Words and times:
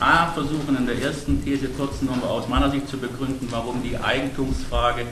A 0.00 0.32
versuchen 0.32 0.76
in 0.76 0.86
der 0.86 1.00
ersten 1.00 1.44
These 1.44 1.68
kurz 1.68 2.02
nochmal 2.02 2.30
aus 2.30 2.48
meiner 2.48 2.70
Sicht 2.70 2.88
zu 2.88 2.98
begründen, 2.98 3.48
warum 3.50 3.82
die 3.82 3.96
Eigentumsfrage 3.96 5.06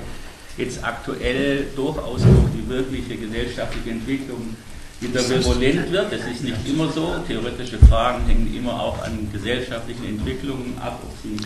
jetzt 0.57 0.85
aktuell 0.85 1.67
durchaus 1.77 2.23
durch 2.23 2.51
die 2.55 2.69
wirkliche 2.69 3.17
gesellschaftliche 3.17 3.91
Entwicklung 3.91 4.57
wieder 5.01 5.29
virulent 5.29 5.91
wird. 5.91 6.13
Das 6.13 6.21
ist 6.27 6.45
nicht 6.45 6.69
immer 6.69 6.91
so. 6.91 7.15
Theoretische 7.27 7.79
Fragen 7.79 8.25
hängen 8.27 8.55
immer 8.55 8.81
auch 8.81 9.03
an 9.03 9.29
gesellschaftlichen 9.33 10.05
Entwicklungen 10.05 10.79
ab, 10.81 11.01
ob 11.03 11.13
sie 11.23 11.37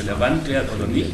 relevant 0.00 0.48
werden 0.48 0.68
oder 0.76 0.86
nicht. 0.88 1.10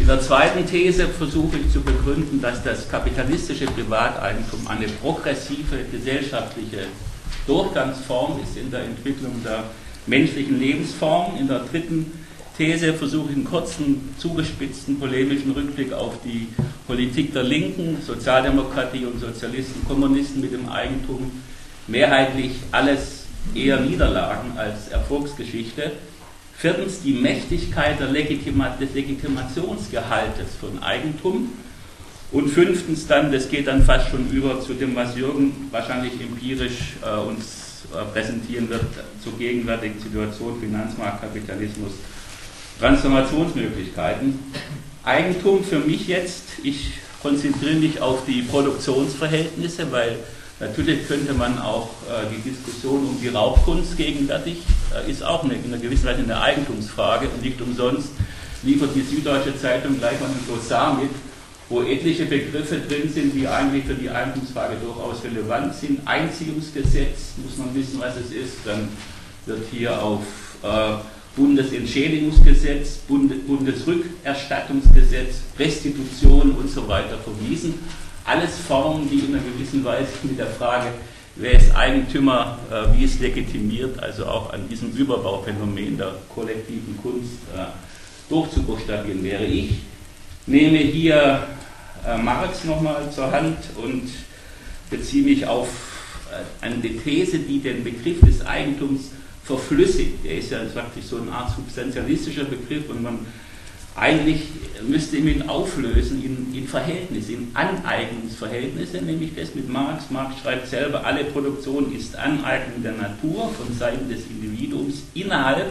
In 0.00 0.06
der 0.06 0.20
zweiten 0.20 0.66
These 0.66 1.08
versuche 1.08 1.58
ich 1.58 1.72
zu 1.72 1.80
begründen, 1.80 2.40
dass 2.40 2.62
das 2.62 2.88
kapitalistische 2.88 3.66
Privateigentum 3.66 4.66
eine 4.66 4.86
progressive 4.86 5.84
gesellschaftliche 5.90 6.86
Durchgangsform 7.46 8.40
ist 8.42 8.56
in 8.56 8.70
der 8.70 8.84
Entwicklung 8.84 9.42
der 9.44 9.64
menschlichen 10.06 10.58
Lebensform. 10.58 11.36
In 11.38 11.48
der 11.48 11.60
dritten 11.60 12.12
These 12.56 12.94
versuche 12.94 13.30
ich 13.30 13.36
einen 13.36 13.44
kurzen, 13.44 14.14
zugespitzten, 14.18 15.00
polemischen 15.00 15.52
Rückblick 15.52 15.92
auf 15.92 16.14
die 16.24 16.48
Politik 16.86 17.32
der 17.32 17.42
Linken, 17.42 17.98
Sozialdemokratie 18.00 19.06
und 19.06 19.20
Sozialisten, 19.20 19.84
Kommunisten 19.86 20.40
mit 20.40 20.52
dem 20.52 20.68
Eigentum. 20.68 21.32
Mehrheitlich 21.88 22.52
alles 22.70 23.24
eher 23.54 23.80
Niederlagen 23.80 24.52
als 24.56 24.88
Erfolgsgeschichte. 24.88 25.92
Viertens 26.56 27.02
die 27.02 27.12
Mächtigkeit 27.12 27.98
Legitima 28.00 28.68
des 28.80 28.94
Legitimationsgehaltes 28.94 30.54
von 30.60 30.82
Eigentum. 30.82 31.50
Und 32.30 32.48
fünftens 32.48 33.06
dann, 33.06 33.32
das 33.32 33.48
geht 33.48 33.66
dann 33.66 33.82
fast 33.84 34.10
schon 34.10 34.30
über 34.30 34.60
zu 34.60 34.74
dem, 34.74 34.94
was 34.94 35.16
Jürgen 35.16 35.68
wahrscheinlich 35.70 36.12
empirisch 36.20 36.94
äh, 37.04 37.18
uns 37.18 37.63
präsentieren 38.12 38.68
wird, 38.68 38.84
zur 39.22 39.36
gegenwärtigen 39.38 40.00
Situation 40.00 40.60
Finanzmarkt, 40.60 41.20
Kapitalismus 41.22 41.92
Transformationsmöglichkeiten. 42.80 44.38
Eigentum 45.04 45.62
für 45.62 45.78
mich 45.78 46.08
jetzt, 46.08 46.44
ich 46.62 46.92
konzentriere 47.22 47.76
mich 47.76 48.00
auf 48.00 48.24
die 48.26 48.42
Produktionsverhältnisse, 48.42 49.90
weil 49.92 50.16
natürlich 50.60 51.06
könnte 51.06 51.34
man 51.34 51.58
auch 51.58 51.90
äh, 52.08 52.34
die 52.34 52.50
Diskussion 52.50 53.06
um 53.06 53.18
die 53.20 53.28
Raubkunst 53.28 53.96
gegenwärtig, 53.96 54.58
äh, 54.94 55.10
ist 55.10 55.22
auch 55.22 55.44
eine, 55.44 55.54
in 55.54 55.64
einer 55.72 55.78
gewissen 55.78 56.06
Weise 56.06 56.22
eine 56.22 56.40
Eigentumsfrage 56.40 57.28
und 57.28 57.42
nicht 57.42 57.60
umsonst 57.60 58.08
liefert 58.62 58.90
die 58.94 59.02
Süddeutsche 59.02 59.56
Zeitung 59.58 59.98
gleich 59.98 60.18
mal 60.20 60.26
ein 60.26 60.44
Glossar 60.46 60.94
mit, 60.98 61.10
wo 61.68 61.82
etliche 61.82 62.24
Begriffe 62.26 62.80
drin 62.80 63.08
sind, 63.08 63.34
die 63.34 63.48
eigentlich 63.48 63.84
für 63.84 63.94
die 63.94 64.10
Eigentumsfrage 64.10 64.76
durchaus 64.84 65.24
relevant 65.24 65.74
sind. 65.74 66.06
Einziehungsgesetz, 66.06 67.32
muss 67.42 67.56
man 67.56 67.74
wissen, 67.74 67.98
was 68.00 68.16
es 68.16 68.30
ist, 68.30 68.58
dann 68.64 68.88
wird 69.46 69.62
hier 69.70 70.02
auf 70.02 70.20
äh, 70.62 70.96
Bundesentschädigungsgesetz, 71.36 72.98
Bundesrückerstattungsgesetz, 73.08 75.36
Restitution 75.58 76.52
und 76.52 76.70
so 76.70 76.86
weiter 76.86 77.18
verwiesen. 77.18 77.74
Alles 78.24 78.56
Formen, 78.68 79.10
die 79.10 79.18
in 79.20 79.34
einer 79.34 79.42
gewissen 79.42 79.82
Weise 79.84 80.12
mit 80.22 80.38
der 80.38 80.46
Frage, 80.46 80.92
wer 81.36 81.52
ist 81.52 81.74
Eigentümer, 81.74 82.58
äh, 82.70 82.92
wie 82.96 83.04
ist 83.04 83.20
legitimiert, 83.20 83.98
also 84.02 84.26
auch 84.26 84.52
an 84.52 84.68
diesem 84.68 84.90
Überbauphänomen 84.92 85.96
der 85.96 86.16
kollektiven 86.34 86.98
Kunst 87.02 87.38
äh, 87.54 87.64
durchzubuchstabieren 88.28 89.24
wäre. 89.24 89.44
Ich 89.44 89.76
nehme 90.46 90.78
hier 90.78 91.46
äh, 92.06 92.16
Marx 92.18 92.64
nochmal 92.64 93.10
zur 93.10 93.30
Hand 93.30 93.58
und 93.76 94.08
beziehe 94.90 95.24
mich 95.24 95.46
auf 95.46 95.68
eine 96.60 96.80
These, 96.80 97.38
die 97.38 97.60
den 97.60 97.84
Begriff 97.84 98.20
des 98.20 98.44
Eigentums 98.44 99.10
verflüssigt. 99.44 100.24
Der 100.24 100.38
ist 100.38 100.50
ja 100.50 100.58
praktisch 100.72 101.04
so 101.04 101.18
eine 101.18 101.32
Art 101.32 101.54
substantialistischer 101.54 102.44
Begriff 102.44 102.88
und 102.88 103.02
man 103.02 103.18
eigentlich 103.96 104.40
müsste 104.88 105.16
ihn 105.18 105.48
auflösen 105.48 106.24
in, 106.24 106.52
in 106.52 106.66
Verhältnisse, 106.66 107.34
in 107.34 107.50
Aneignungsverhältnisse, 107.54 108.98
nämlich 108.98 109.36
das 109.36 109.54
mit 109.54 109.68
Marx. 109.68 110.10
Marx 110.10 110.40
schreibt 110.42 110.66
selber, 110.66 111.04
alle 111.04 111.24
Produktion 111.24 111.94
ist 111.94 112.16
Aneignung 112.16 112.82
der 112.82 112.92
Natur 112.92 113.52
von 113.52 113.72
Seiten 113.76 114.08
des 114.08 114.22
Individuums 114.26 115.04
innerhalb 115.14 115.70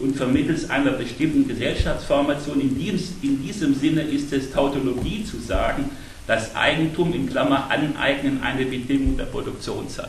und 0.00 0.16
vermittels 0.16 0.68
einer 0.70 0.92
bestimmten 0.92 1.46
Gesellschaftsformation. 1.46 2.60
In 2.60 2.78
diesem, 2.78 3.16
in 3.22 3.42
diesem 3.42 3.74
Sinne 3.74 4.02
ist 4.02 4.32
es 4.32 4.50
Tautologie 4.50 5.24
zu 5.24 5.38
sagen, 5.38 5.90
dass 6.26 6.54
Eigentum 6.54 7.12
in 7.12 7.28
Klammer 7.28 7.70
aneignen 7.70 8.42
eine 8.42 8.64
Bedingung 8.64 9.16
der 9.16 9.24
Produktion 9.24 9.88
sei. 9.88 10.08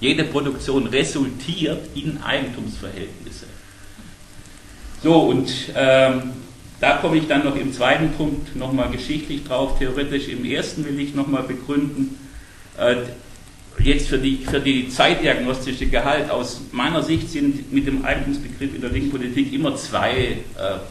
Jede 0.00 0.24
Produktion 0.24 0.86
resultiert 0.86 1.88
in 1.94 2.18
Eigentumsverhältnisse. 2.22 3.46
So, 5.02 5.20
und 5.20 5.50
ähm, 5.74 6.32
da 6.80 6.96
komme 6.96 7.16
ich 7.16 7.26
dann 7.28 7.44
noch 7.44 7.56
im 7.56 7.72
zweiten 7.72 8.10
Punkt 8.12 8.56
nochmal 8.56 8.90
geschichtlich 8.90 9.44
drauf, 9.44 9.78
theoretisch. 9.78 10.28
Im 10.28 10.44
ersten 10.44 10.84
will 10.84 10.98
ich 10.98 11.14
nochmal 11.14 11.44
begründen, 11.44 12.18
äh, 12.76 12.96
jetzt 13.84 14.08
für 14.08 14.18
die, 14.18 14.38
für 14.38 14.60
die 14.60 14.88
zeitdiagnostische 14.88 15.86
Gehalt. 15.86 16.30
Aus 16.30 16.60
meiner 16.72 17.02
Sicht 17.02 17.30
sind 17.30 17.72
mit 17.72 17.86
dem 17.86 18.04
Eigentumsbegriff 18.04 18.74
in 18.74 18.80
der 18.80 18.90
linken 18.90 19.10
Politik 19.10 19.52
immer 19.52 19.76
zwei 19.76 20.10
äh, 20.12 20.36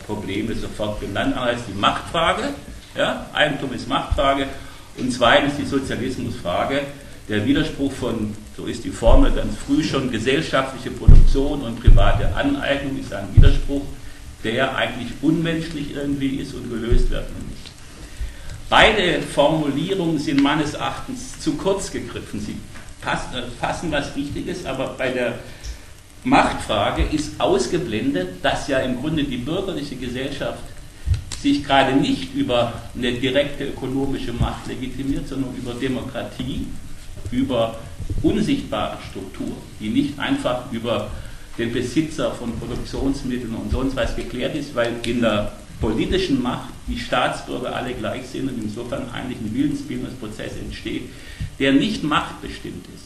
Probleme 0.06 0.54
sofort 0.56 1.02
genannt. 1.02 1.36
Einerseits 1.36 1.66
die 1.68 1.80
Machtfrage, 1.80 2.50
ja, 2.96 3.28
Eigentum 3.34 3.74
ist 3.74 3.88
Machtfrage, 3.88 4.48
und 4.98 5.12
zweitens 5.12 5.58
die 5.58 5.66
Sozialismusfrage 5.66 6.82
der 7.30 7.46
Widerspruch 7.46 7.92
von, 7.92 8.36
so 8.56 8.66
ist 8.66 8.84
die 8.84 8.92
Formel 8.92 9.32
ganz 9.32 9.56
früh 9.56 9.84
schon, 9.84 10.12
gesellschaftliche 10.12 10.92
Produktion 10.92 11.62
und 11.62 11.80
private 11.80 12.36
Aneignung 12.36 13.00
ist 13.00 13.14
ein 13.14 13.28
Widerspruch, 13.34 13.84
der 14.44 14.76
eigentlich 14.76 15.10
unmenschlich 15.22 15.96
irgendwie 15.96 16.38
ist 16.38 16.54
und 16.54 16.70
gelöst 16.70 17.10
werden 17.10 17.34
muss. 17.50 17.72
Beide 18.70 19.22
Formulierungen 19.22 20.20
sind 20.20 20.42
meines 20.42 20.74
Erachtens 20.74 21.40
zu 21.40 21.54
kurz 21.54 21.92
gegriffen. 21.92 22.40
Sie 22.40 22.58
fassen 23.04 23.92
was 23.92 24.16
Wichtiges, 24.16 24.66
aber 24.66 24.96
bei 24.98 25.10
der 25.10 25.40
Machtfrage 26.24 27.04
ist 27.04 27.40
ausgeblendet, 27.40 28.44
dass 28.44 28.68
ja 28.68 28.80
im 28.80 29.00
Grunde 29.00 29.24
die 29.24 29.38
bürgerliche 29.38 29.96
Gesellschaft 29.96 30.64
sich 31.42 31.64
gerade 31.64 31.94
nicht 31.94 32.34
über 32.34 32.74
eine 32.96 33.12
direkte 33.12 33.66
ökonomische 33.66 34.32
Macht 34.32 34.68
legitimiert, 34.68 35.28
sondern 35.28 35.54
über 35.56 35.74
Demokratie 35.74 36.68
über 37.32 37.80
unsichtbare 38.22 38.98
Strukturen, 39.10 39.58
die 39.80 39.90
nicht 39.90 40.18
einfach 40.20 40.72
über 40.72 41.10
den 41.58 41.72
Besitzer 41.72 42.32
von 42.32 42.58
Produktionsmitteln 42.58 43.54
und 43.54 43.72
sonst 43.72 43.96
was 43.96 44.16
geklärt 44.16 44.56
ist, 44.56 44.74
weil 44.74 44.94
in 45.04 45.22
der 45.22 45.52
politischen 45.80 46.42
Macht 46.42 46.73
die 46.88 47.00
Staatsbürger 47.00 47.76
alle 47.76 47.94
gleich 47.94 48.28
sind 48.28 48.50
und 48.50 48.62
insofern 48.62 49.10
eigentlich 49.12 49.40
ein 49.40 49.54
Willensbildungsprozess 49.54 50.58
entsteht, 50.58 51.04
der 51.60 51.74
nicht 51.74 52.04
machtbestimmt 52.04 52.86
ist. 52.94 53.06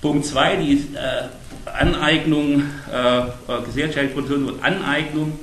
Punkt 0.00 0.26
2, 0.26 0.56
die 0.56 0.72
äh, 0.94 1.28
Aneignung, 1.70 2.62
äh, 2.92 3.22
gesellschaftliche 3.64 4.08
Produktion 4.08 4.46
und 4.46 4.64
Aneignung 4.64 5.38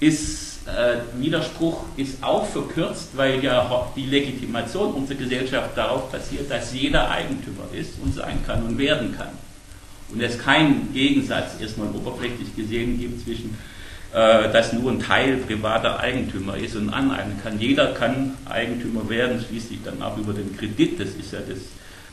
ist 0.00 0.44
äh, 0.66 1.20
Widerspruch 1.20 1.84
ist 1.96 2.22
auch 2.22 2.46
verkürzt, 2.46 3.10
weil 3.16 3.42
ja 3.44 3.92
die 3.94 4.06
Legitimation 4.06 4.94
unserer 4.94 5.18
Gesellschaft 5.18 5.76
darauf 5.76 6.10
basiert, 6.10 6.50
dass 6.50 6.72
jeder 6.72 7.10
Eigentümer 7.10 7.64
ist 7.72 7.98
und 8.02 8.14
sein 8.14 8.38
kann 8.46 8.62
und 8.64 8.78
werden 8.78 9.14
kann. 9.16 9.28
Und 10.10 10.22
es 10.22 10.38
keinen 10.38 10.92
Gegensatz 10.92 11.60
erstmal 11.60 11.88
oberflächlich 11.88 12.54
gesehen 12.56 12.98
gibt 12.98 13.22
zwischen, 13.24 13.56
äh, 14.14 14.52
dass 14.52 14.72
nur 14.72 14.92
ein 14.92 15.00
Teil 15.00 15.38
privater 15.38 15.98
Eigentümer 15.98 16.56
ist 16.56 16.76
und 16.76 16.88
aneignen 16.88 17.36
kann. 17.42 17.58
Jeder 17.58 17.88
kann 17.94 18.34
Eigentümer 18.48 19.08
werden, 19.10 19.44
schließlich 19.44 19.80
dann 19.84 20.00
auch 20.00 20.16
über 20.16 20.32
den 20.32 20.56
Kredit. 20.56 21.00
Das 21.00 21.08
ist 21.08 21.32
ja 21.32 21.40
das 21.40 21.58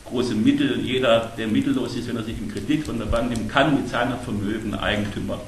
große 0.06 0.34
Mittel. 0.34 0.80
Jeder, 0.80 1.32
der 1.38 1.46
mittellos 1.46 1.94
ist, 1.94 2.08
wenn 2.08 2.16
er 2.16 2.24
sich 2.24 2.36
einen 2.36 2.52
Kredit 2.52 2.86
von 2.86 2.98
der 2.98 3.06
Bank 3.06 3.30
nimmt, 3.30 3.48
kann 3.48 3.76
mit 3.76 3.88
seinem 3.88 4.18
Vermögen 4.18 4.74
Eigentümer 4.74 5.40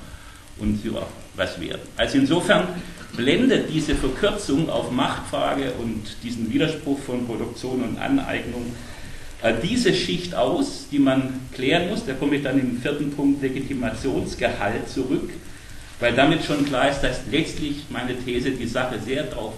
und 0.58 0.84
ja, 0.84 1.04
was 1.34 1.60
werden. 1.60 1.82
Also 1.96 2.18
insofern 2.18 2.68
blendet 3.16 3.68
diese 3.72 3.96
Verkürzung 3.96 4.70
auf 4.70 4.92
Machtfrage 4.92 5.72
und 5.82 6.04
diesen 6.22 6.52
Widerspruch 6.52 7.00
von 7.00 7.26
Produktion 7.26 7.82
und 7.82 7.98
Aneignung 7.98 8.66
äh, 9.42 9.54
diese 9.60 9.92
Schicht 9.92 10.36
aus, 10.36 10.86
die 10.92 11.00
man 11.00 11.40
klären 11.52 11.88
muss. 11.88 12.06
Da 12.06 12.12
komme 12.14 12.36
ich 12.36 12.44
dann 12.44 12.60
im 12.60 12.80
vierten 12.80 13.10
Punkt 13.10 13.42
Legitimationsgehalt 13.42 14.88
zurück, 14.88 15.30
weil 16.00 16.14
damit 16.14 16.44
schon 16.44 16.64
klar 16.64 16.90
ist, 16.90 17.00
dass 17.00 17.20
letztlich 17.30 17.84
meine 17.90 18.16
These 18.16 18.50
die 18.50 18.66
Sache 18.66 18.98
sehr 19.04 19.24
darauf 19.24 19.54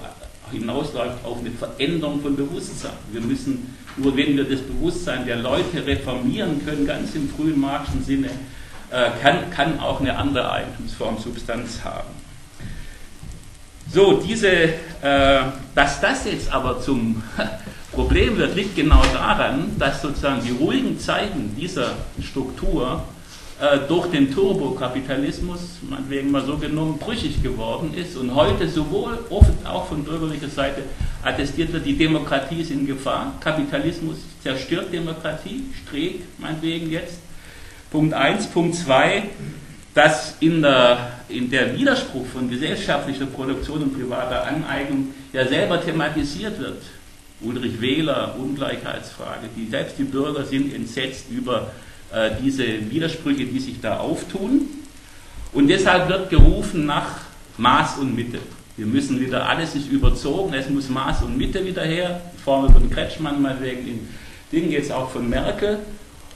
hinausläuft, 0.51 1.25
auf 1.25 1.39
eine 1.41 1.51
Veränderung 1.51 2.21
von 2.21 2.37
Bewusstsein. 2.37 2.93
Wir 3.11 3.21
müssen, 3.21 3.77
nur 3.97 4.17
wenn 4.17 4.37
wir 4.37 4.45
das 4.45 4.61
Bewusstsein 4.61 5.27
der 5.27 5.37
Leute 5.37 5.85
reformieren 5.85 6.65
können, 6.65 6.87
ganz 6.87 7.15
im 7.15 7.29
frühen 7.29 7.61
marxischen 7.61 8.05
Sinne, 8.05 8.31
äh, 8.91 9.11
kann, 9.21 9.51
kann 9.51 9.81
auch 9.81 10.01
eine 10.01 10.17
andere 10.17 10.51
Eigentumsform 10.51 11.19
Substanz 11.19 11.81
haben. 11.83 12.11
So, 13.93 14.21
diese, 14.21 14.49
äh, 14.51 15.41
dass 15.75 16.01
das 16.01 16.25
jetzt 16.27 16.53
aber 16.53 16.81
zum 16.81 17.23
Problem 17.93 18.37
wird, 18.37 18.55
liegt 18.55 18.77
genau 18.77 19.03
daran, 19.13 19.73
dass 19.79 20.03
sozusagen 20.03 20.43
die 20.45 20.53
ruhigen 20.53 20.99
Zeiten 20.99 21.55
dieser 21.57 21.95
Struktur 22.23 23.03
durch 23.89 24.09
den 24.11 24.35
Turbokapitalismus, 24.35 25.79
meinetwegen 25.89 26.31
mal 26.31 26.45
so 26.45 26.59
genommen, 26.59 26.99
brüchig 26.99 27.43
geworden 27.43 27.95
ist 27.95 28.17
und 28.17 28.35
heute 28.35 28.69
sowohl 28.69 29.19
oft 29.31 29.51
auch 29.65 29.87
von 29.87 30.05
bürgerlicher 30.05 30.49
Seite 30.49 30.83
attestiert 31.23 31.73
wird, 31.73 31.87
die 31.87 31.97
Demokratie 31.97 32.61
ist 32.61 32.71
in 32.71 32.87
Gefahr, 32.87 33.33
Kapitalismus 33.41 34.19
zerstört 34.43 34.93
Demokratie, 34.93 35.65
Streeck 35.83 36.21
meinetwegen 36.39 36.91
jetzt. 36.91 37.19
Punkt 37.91 38.13
1, 38.13 38.49
Punkt 38.49 38.75
2, 38.75 39.23
dass 39.95 40.37
in 40.41 40.61
der, 40.61 41.13
in 41.31 41.49
der 41.49 41.75
Widerspruch 41.75 42.27
von 42.27 42.51
gesellschaftlicher 42.51 43.25
Produktion 43.25 43.85
und 43.85 43.97
privater 43.97 44.47
Aneignung 44.47 45.15
ja 45.33 45.47
selber 45.47 45.81
thematisiert 45.81 46.59
wird. 46.59 46.83
Ulrich 47.41 47.81
Wähler, 47.81 48.35
Ungleichheitsfrage, 48.39 49.49
die, 49.57 49.69
selbst 49.71 49.99
die 49.99 50.05
Bürger 50.05 50.45
sind 50.45 50.75
entsetzt 50.75 51.27
über 51.31 51.63
äh, 51.63 51.87
diese 52.43 52.91
Widersprüche, 52.91 53.45
die 53.45 53.59
sich 53.59 53.81
da 53.81 53.99
auftun. 53.99 54.63
Und 55.53 55.69
deshalb 55.69 56.09
wird 56.09 56.31
gerufen 56.31 56.87
nach 56.87 57.21
Maß 57.59 57.99
und 57.99 58.15
Mitte. 58.15 58.39
Wir 58.77 58.87
müssen 58.87 59.19
wieder, 59.19 59.49
alles 59.49 59.75
ist 59.75 59.91
überzogen, 59.91 60.53
es 60.53 60.69
muss 60.69 60.91
Maß 60.91 61.23
und 61.23 61.39
Mitte 61.39 61.65
wieder 61.65 61.83
her. 61.83 62.21
Formel 62.45 62.71
von 62.71 62.91
Kretschmann, 62.91 63.41
mal 63.41 63.57
wegen 63.61 63.87
den 63.87 64.09
Dingen, 64.53 64.71
jetzt 64.71 64.93
auch 64.93 65.11
von 65.11 65.29
Merkel. 65.29 65.79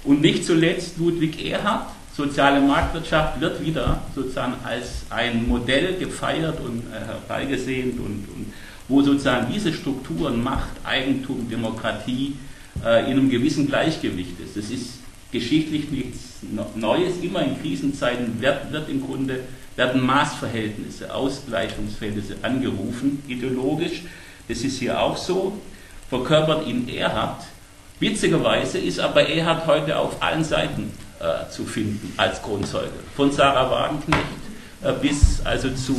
Und 0.04 0.22
nicht 0.22 0.46
zuletzt 0.46 0.96
Ludwig 0.98 1.44
Erhard, 1.44 1.90
soziale 2.16 2.60
Marktwirtschaft 2.60 3.40
wird 3.40 3.64
wieder 3.64 4.02
sozusagen 4.14 4.54
als 4.64 5.04
ein 5.10 5.46
Modell 5.46 5.98
gefeiert 5.98 6.58
und 6.60 6.82
äh, 6.90 7.06
herbeigesehnt 7.06 7.98
und, 7.98 8.26
und 8.34 8.52
wo 8.88 9.02
sozusagen 9.02 9.52
diese 9.52 9.72
Strukturen 9.72 10.42
Macht, 10.42 10.70
Eigentum, 10.84 11.48
Demokratie 11.48 12.36
äh, 12.84 13.04
in 13.04 13.18
einem 13.18 13.30
gewissen 13.30 13.66
Gleichgewicht 13.66 14.40
ist. 14.40 14.56
Das 14.56 14.70
ist 14.70 14.99
geschichtlich 15.32 15.90
nichts 15.90 16.18
Neues. 16.74 17.18
Immer 17.22 17.42
in 17.42 17.60
Krisenzeiten 17.60 18.40
wird, 18.40 18.72
wird 18.72 18.88
im 18.88 19.04
Grunde 19.04 19.40
werden 19.76 20.04
Maßverhältnisse, 20.04 21.14
Ausgleichungsverhältnisse 21.14 22.36
angerufen, 22.42 23.22
ideologisch. 23.28 24.02
Das 24.48 24.58
ist 24.58 24.78
hier 24.78 25.00
auch 25.00 25.16
so. 25.16 25.58
Verkörpert 26.08 26.66
in 26.66 26.88
Erhard. 26.88 27.42
Witzigerweise 28.00 28.78
ist 28.78 28.98
aber 28.98 29.28
Erhard 29.28 29.66
heute 29.66 29.96
auf 29.96 30.22
allen 30.22 30.42
Seiten 30.42 30.92
äh, 31.20 31.48
zu 31.50 31.64
finden 31.64 32.12
als 32.16 32.42
Grundzeuge. 32.42 32.90
Von 33.14 33.30
Sarah 33.30 33.70
Wagenknecht 33.70 34.22
äh, 34.82 34.92
bis 35.00 35.40
also 35.44 35.70
zu 35.70 35.94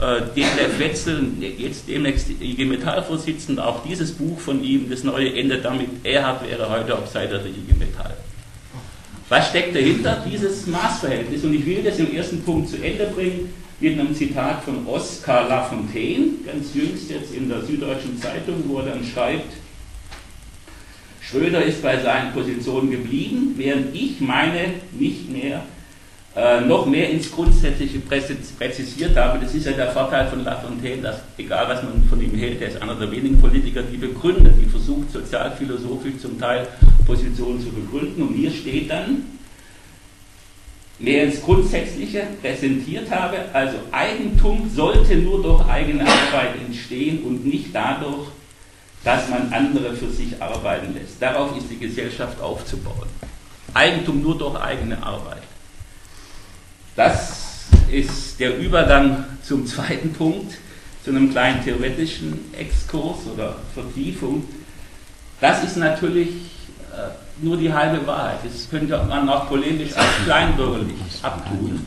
äh, 0.00 0.22
Detlef 0.34 0.78
Wetzel, 0.78 1.26
jetzt 1.40 1.88
demnächst 1.88 2.30
IG 2.30 2.64
Metall-Vorsitzender, 2.64 3.66
auch 3.66 3.82
dieses 3.84 4.12
Buch 4.12 4.38
von 4.38 4.62
ihm, 4.62 4.88
das 4.88 5.04
neue 5.04 5.34
endet 5.34 5.64
damit, 5.64 6.04
Erhard 6.04 6.48
wäre 6.48 6.70
heute 6.70 6.96
auf 6.96 7.08
Seite 7.08 7.38
der 7.38 7.46
IG 7.46 7.74
Metall. 7.78 8.16
Was 9.28 9.48
steckt 9.48 9.74
dahinter? 9.74 10.24
Dieses 10.30 10.66
Maßverhältnis. 10.66 11.42
Und 11.44 11.54
ich 11.54 11.66
will 11.66 11.82
das 11.82 11.98
im 11.98 12.14
ersten 12.14 12.42
Punkt 12.42 12.68
zu 12.68 12.76
Ende 12.82 13.06
bringen 13.06 13.52
mit 13.80 13.98
einem 13.98 14.14
Zitat 14.14 14.62
von 14.64 14.86
Oskar 14.86 15.48
Lafontaine, 15.48 16.28
ganz 16.46 16.74
jüngst 16.74 17.10
jetzt 17.10 17.34
in 17.34 17.48
der 17.48 17.62
Süddeutschen 17.62 18.20
Zeitung, 18.20 18.62
wo 18.68 18.78
er 18.78 18.86
dann 18.86 19.04
schreibt, 19.04 19.52
Schröder 21.20 21.62
ist 21.62 21.82
bei 21.82 22.00
seinen 22.00 22.32
Positionen 22.32 22.90
geblieben, 22.90 23.54
während 23.56 23.94
ich 23.94 24.20
meine 24.20 24.74
nicht 24.92 25.30
mehr 25.30 25.64
äh, 26.36 26.60
noch 26.60 26.84
mehr 26.84 27.08
ins 27.08 27.32
Grundsätzliche 27.32 27.98
präzisiert 27.98 29.16
habe. 29.16 29.38
Das 29.38 29.54
ist 29.54 29.64
ja 29.64 29.72
der 29.72 29.90
Vorteil 29.90 30.28
von 30.28 30.44
Lafontaine, 30.44 31.00
dass 31.00 31.22
egal 31.38 31.66
was 31.66 31.82
man 31.82 32.04
von 32.10 32.20
ihm 32.20 32.34
hält, 32.34 32.60
er 32.60 32.68
ist 32.68 32.82
einer 32.82 32.94
der 32.94 33.10
wenigen 33.10 33.40
Politiker, 33.40 33.82
die 33.82 33.96
begründet, 33.96 34.52
die 34.60 34.68
versucht 34.68 35.10
sozialphilosophisch 35.12 36.18
zum 36.20 36.38
Teil 36.38 36.68
Positionen 37.06 37.58
zu 37.60 37.70
begründen. 37.70 38.20
Und 38.20 38.34
hier 38.34 38.50
steht 38.50 38.90
dann, 38.90 39.22
mehr 40.98 41.24
ins 41.24 41.40
Grundsätzliche 41.40 42.26
präsentiert 42.42 43.10
habe, 43.10 43.38
also 43.54 43.78
Eigentum 43.90 44.70
sollte 44.74 45.16
nur 45.16 45.42
durch 45.42 45.66
eigene 45.66 46.02
Arbeit 46.02 46.56
entstehen 46.66 47.22
und 47.22 47.46
nicht 47.46 47.74
dadurch, 47.74 48.28
dass 49.04 49.28
man 49.30 49.50
andere 49.54 49.94
für 49.94 50.10
sich 50.10 50.42
arbeiten 50.42 50.94
lässt. 50.94 51.20
Darauf 51.20 51.56
ist 51.56 51.70
die 51.70 51.78
Gesellschaft 51.78 52.38
aufzubauen. 52.42 53.08
Eigentum 53.72 54.22
nur 54.22 54.36
durch 54.36 54.60
eigene 54.60 55.02
Arbeit. 55.02 55.42
Das 56.96 57.66
ist 57.90 58.40
der 58.40 58.58
Übergang 58.58 59.24
zum 59.42 59.66
zweiten 59.66 60.14
Punkt, 60.14 60.56
zu 61.04 61.10
einem 61.10 61.30
kleinen 61.30 61.62
theoretischen 61.62 62.52
Exkurs 62.58 63.18
oder 63.32 63.56
Vertiefung. 63.74 64.44
Das 65.38 65.62
ist 65.62 65.76
natürlich 65.76 66.30
äh, 66.92 67.44
nur 67.44 67.58
die 67.58 67.70
halbe 67.70 68.04
Wahrheit. 68.06 68.38
Das 68.42 68.68
könnte 68.70 68.96
man 69.06 69.28
auch 69.28 69.46
polemisch 69.46 69.94
als 69.94 70.08
kleinbürgerlich 70.24 70.96
abtun. 71.22 71.84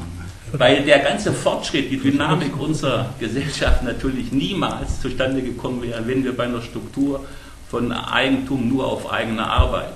Weil 0.51 0.83
der 0.83 0.99
ganze 0.99 1.33
Fortschritt, 1.33 1.89
die 1.91 1.99
Dynamik 1.99 2.57
unserer 2.59 3.13
Gesellschaft 3.19 3.83
natürlich 3.83 4.31
niemals 4.31 5.01
zustande 5.01 5.41
gekommen 5.41 5.81
wäre, 5.81 6.05
wenn 6.07 6.23
wir 6.23 6.37
bei 6.37 6.43
einer 6.43 6.61
Struktur 6.61 7.25
von 7.67 7.91
Eigentum 7.91 8.69
nur 8.69 8.85
auf 8.85 9.11
eigene 9.11 9.45
Arbeit 9.45 9.93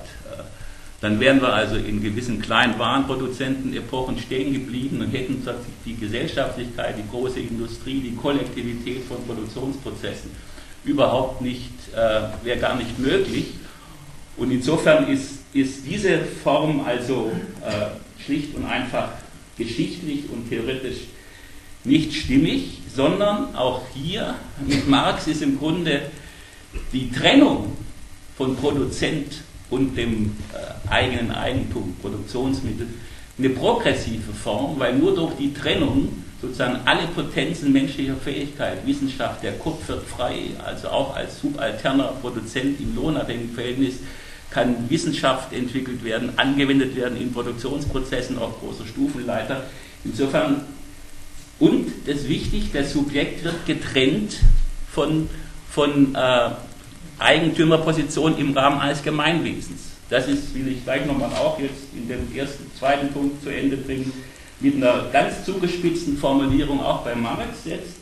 dann 1.04 1.20
wären 1.20 1.42
wir 1.42 1.52
also 1.52 1.76
in 1.76 2.02
gewissen 2.02 2.42
kleinen 2.42 2.80
Warenproduzenten-Epochen 2.80 4.18
stehen 4.20 4.54
geblieben 4.54 5.02
und 5.02 5.12
hätten 5.12 5.46
die 5.86 5.98
Gesellschaftlichkeit, 5.98 6.96
die 6.98 7.10
große 7.12 7.42
Industrie, 7.42 8.00
die 8.00 8.16
Kollektivität 8.16 9.04
von 9.04 9.18
Produktionsprozessen 9.28 10.32
überhaupt 10.86 11.42
nicht, 11.42 11.72
äh, 11.94 12.46
wäre 12.46 12.58
gar 12.58 12.78
nicht 12.78 12.98
möglich. 13.00 13.48
Und 14.38 14.52
insofern 14.52 15.10
ist, 15.10 15.40
ist 15.52 15.86
diese 15.86 16.20
Form 16.20 16.86
also 16.86 17.34
äh, 17.66 18.24
schlicht 18.24 18.56
und 18.56 18.64
einfach 18.64 19.10
geschichtlich 19.58 20.30
und 20.32 20.48
theoretisch 20.48 21.00
nicht 21.84 22.14
stimmig, 22.14 22.80
sondern 22.96 23.54
auch 23.58 23.82
hier 23.94 24.36
mit 24.66 24.88
Marx 24.88 25.28
ist 25.28 25.42
im 25.42 25.60
Grunde 25.60 26.04
die 26.94 27.12
Trennung 27.12 27.74
von 28.38 28.56
Produzent 28.56 29.44
und 29.74 29.98
dem 29.98 30.36
äh, 30.54 30.90
eigenen 30.90 31.31
Eigentum, 31.31 31.96
Produktionsmittel, 32.02 32.88
eine 33.38 33.50
progressive 33.50 34.31
Form, 34.31 34.80
weil 34.80 34.96
nur 34.96 35.16
durch 35.16 35.34
die 35.36 35.54
Trennung 35.54 36.10
sozusagen 36.40 36.80
alle 36.86 37.08
Potenzen 37.08 37.72
menschlicher 37.72 38.16
Fähigkeit, 38.16 38.86
Wissenschaft, 38.86 39.42
der 39.42 39.54
Kopf 39.54 39.88
wird 39.88 40.06
frei, 40.06 40.52
also 40.64 40.90
auch 40.90 41.16
als 41.16 41.40
subalterner 41.40 42.14
Produzent 42.22 42.80
im 42.80 42.96
lohnabhängigen 42.96 43.56
Verhältnis, 43.56 43.96
kann 44.52 44.88
Wissenschaft 44.90 45.52
entwickelt 45.52 46.04
werden, 46.04 46.34
angewendet 46.38 46.96
werden 46.96 47.20
in 47.20 47.34
Produktionsprozessen 47.34 48.38
auf 48.38 48.60
großer 48.60 48.86
Stufenleiter. 48.86 49.64
Insofern, 50.06 50.62
und 51.60 51.92
das 52.06 52.18
ist 52.18 52.30
wichtig, 52.30 52.72
das 52.72 52.94
Subjekt 52.94 53.44
wird 53.44 53.65
getrennt 53.65 54.36
von, 54.92 55.27
von 55.72 56.13
äh, 56.13 56.50
Eigentümerposition 57.24 58.38
im 58.38 58.56
Rahmen 58.56 58.80
eines 58.80 59.01
Gemeinwesens. 59.01 59.94
Das 60.10 60.27
ist, 60.27 60.53
will 60.53 60.68
ich 60.68 60.84
gleich 60.84 61.06
nochmal 61.06 61.32
auch 61.32 61.58
jetzt 61.58 61.86
in 61.96 62.08
dem 62.08 62.36
ersten, 62.36 62.70
zweiten 62.77 63.08
Punkt 63.13 63.42
zu 63.42 63.50
Ende 63.50 63.77
bringen, 63.77 64.12
mit 64.60 64.75
einer 64.75 65.06
ganz 65.12 65.44
zugespitzten 65.46 66.18
Formulierung 66.18 66.82
auch 66.82 67.03
bei 67.03 67.15
Marx 67.15 67.65
jetzt. 67.65 67.96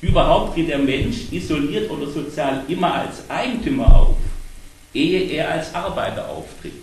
Überhaupt 0.00 0.54
geht 0.54 0.68
der 0.68 0.78
Mensch 0.78 1.30
isoliert 1.30 1.90
oder 1.90 2.06
sozial 2.08 2.64
immer 2.68 2.94
als 2.94 3.28
Eigentümer 3.30 3.94
auf, 3.94 4.16
ehe 4.92 5.20
er 5.20 5.52
als 5.52 5.74
Arbeiter 5.74 6.28
auftritt. 6.28 6.74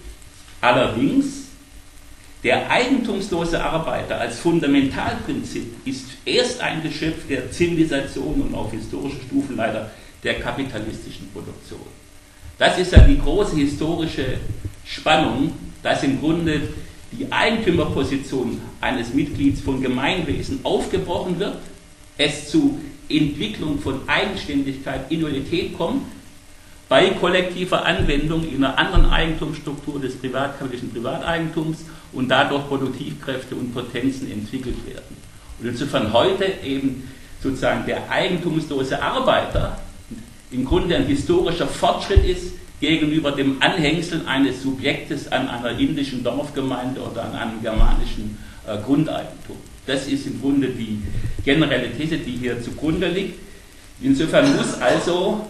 Allerdings, 0.61 1.47
der 2.43 2.71
eigentumslose 2.71 3.63
Arbeiter 3.63 4.19
als 4.19 4.39
Fundamentalprinzip 4.39 5.75
ist 5.85 6.05
erst 6.25 6.61
ein 6.61 6.81
Geschöpf 6.81 7.27
der 7.27 7.51
Zivilisation 7.51 8.41
und 8.41 8.55
auf 8.55 8.71
historischer 8.71 9.21
Stufe 9.27 9.53
leider 9.53 9.91
der 10.23 10.39
kapitalistischen 10.39 11.31
Produktion. 11.31 11.79
Das 12.57 12.77
ist 12.77 12.91
ja 12.91 12.99
die 12.99 13.19
große 13.19 13.55
historische 13.55 14.37
Spannung, 14.85 15.53
dass 15.81 16.03
im 16.03 16.19
Grunde 16.19 16.61
die 17.11 17.31
Eigentümerposition 17.31 18.61
eines 18.79 19.13
Mitglieds 19.13 19.61
von 19.61 19.81
Gemeinwesen 19.81 20.59
aufgebrochen 20.63 21.39
wird, 21.39 21.57
es 22.17 22.49
zu 22.49 22.79
Entwicklung 23.09 23.79
von 23.79 24.07
Eigenständigkeit, 24.07 25.11
Individualität 25.11 25.77
kommt, 25.77 26.03
bei 26.87 27.09
kollektiver 27.11 27.85
Anwendung 27.85 28.47
in 28.47 28.63
einer 28.63 28.77
anderen 28.77 29.09
Eigentumsstruktur 29.09 29.99
des 29.99 30.17
privatkapitalistischen 30.17 30.91
Privateigentums 30.91 31.85
und 32.11 32.27
dadurch 32.29 32.67
Produktivkräfte 32.67 33.55
und 33.55 33.73
Potenzen 33.73 34.29
entwickelt 34.29 34.85
werden. 34.85 35.15
Und 35.59 35.67
insofern 35.67 36.11
heute 36.11 36.45
eben 36.63 37.09
sozusagen 37.41 37.85
der 37.85 38.09
eigentumslose 38.09 39.01
Arbeiter 39.01 39.79
im 40.51 40.65
Grunde 40.65 40.95
ein 40.95 41.05
historischer 41.05 41.67
Fortschritt 41.67 42.25
ist 42.25 42.53
gegenüber 42.79 43.31
dem 43.31 43.61
Anhängsel 43.61 44.23
eines 44.25 44.63
Subjektes 44.63 45.31
an 45.31 45.47
einer 45.47 45.77
indischen 45.77 46.23
Dorfgemeinde 46.23 47.01
oder 47.01 47.25
an 47.25 47.35
einem 47.35 47.61
germanischen 47.61 48.37
äh, 48.67 48.77
Grundeigentum. 48.77 49.57
Das 49.85 50.07
ist 50.07 50.27
im 50.27 50.41
Grunde 50.41 50.67
die 50.69 51.01
generelle 51.43 51.91
These, 51.95 52.17
die 52.17 52.31
hier 52.31 52.61
zugrunde 52.61 53.07
liegt. 53.07 53.39
Insofern 54.01 54.55
muss 54.55 54.73
also 54.75 55.45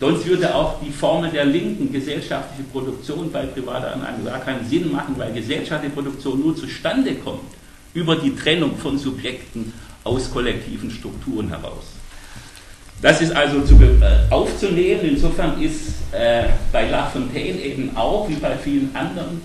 Sonst 0.00 0.26
würde 0.26 0.54
auch 0.54 0.80
die 0.80 0.92
Formel 0.92 1.28
der 1.28 1.44
linken 1.44 1.90
gesellschaftliche 1.90 2.62
Produktion 2.70 3.32
bei 3.32 3.46
privater 3.46 3.94
Anlage 3.94 4.22
gar 4.22 4.38
keinen 4.38 4.64
Sinn 4.68 4.92
machen, 4.92 5.14
weil 5.18 5.32
gesellschaftliche 5.32 5.92
Produktion 5.92 6.38
nur 6.40 6.54
zustande 6.54 7.16
kommt 7.16 7.50
über 7.94 8.14
die 8.14 8.34
Trennung 8.36 8.76
von 8.76 8.96
Subjekten 8.96 9.72
aus 10.04 10.30
kollektiven 10.30 10.88
Strukturen 10.88 11.48
heraus. 11.48 11.97
Das 13.00 13.20
ist 13.20 13.34
also 13.34 13.60
zu, 13.62 13.74
äh, 13.74 14.30
aufzunehmen. 14.30 15.00
Insofern 15.02 15.60
ist 15.62 16.12
äh, 16.12 16.44
bei 16.72 16.88
La 16.90 17.06
Fontaine 17.06 17.60
eben 17.60 17.96
auch, 17.96 18.28
wie 18.28 18.34
bei 18.34 18.56
vielen 18.56 18.94
anderen, 18.94 19.40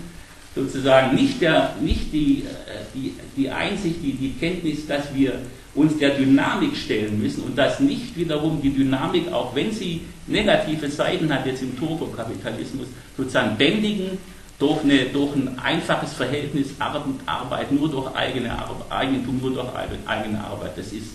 sozusagen 0.54 1.14
nicht, 1.14 1.40
der, 1.40 1.74
nicht 1.80 2.12
die, 2.12 2.44
äh, 2.44 2.82
die, 2.94 3.14
die 3.36 3.50
Einsicht, 3.50 3.96
die, 4.02 4.12
die 4.12 4.32
Kenntnis, 4.32 4.86
dass 4.86 5.14
wir 5.14 5.34
uns 5.74 5.98
der 5.98 6.10
Dynamik 6.10 6.76
stellen 6.76 7.20
müssen 7.20 7.42
und 7.42 7.56
dass 7.56 7.80
nicht 7.80 8.16
wiederum 8.16 8.60
die 8.62 8.70
Dynamik, 8.70 9.32
auch 9.32 9.54
wenn 9.54 9.72
sie 9.72 10.02
negative 10.26 10.88
Seiten 10.88 11.32
hat, 11.32 11.46
jetzt 11.46 11.62
im 11.62 11.76
Turbokapitalismus, 11.78 12.86
sozusagen 13.16 13.56
bändigen 13.56 14.18
durch, 14.58 14.82
eine, 14.84 15.06
durch 15.06 15.34
ein 15.34 15.58
einfaches 15.58 16.12
Verhältnis 16.12 16.68
Arbeit 16.78 17.72
nur 17.72 17.90
durch 17.90 18.14
eigene 18.14 18.52
Arbeit, 18.52 18.86
Eigentum, 18.90 19.40
nur 19.40 19.52
durch 19.52 19.68
eigene 20.06 20.44
Arbeit. 20.44 20.78
Das 20.78 20.92
ist 20.92 21.08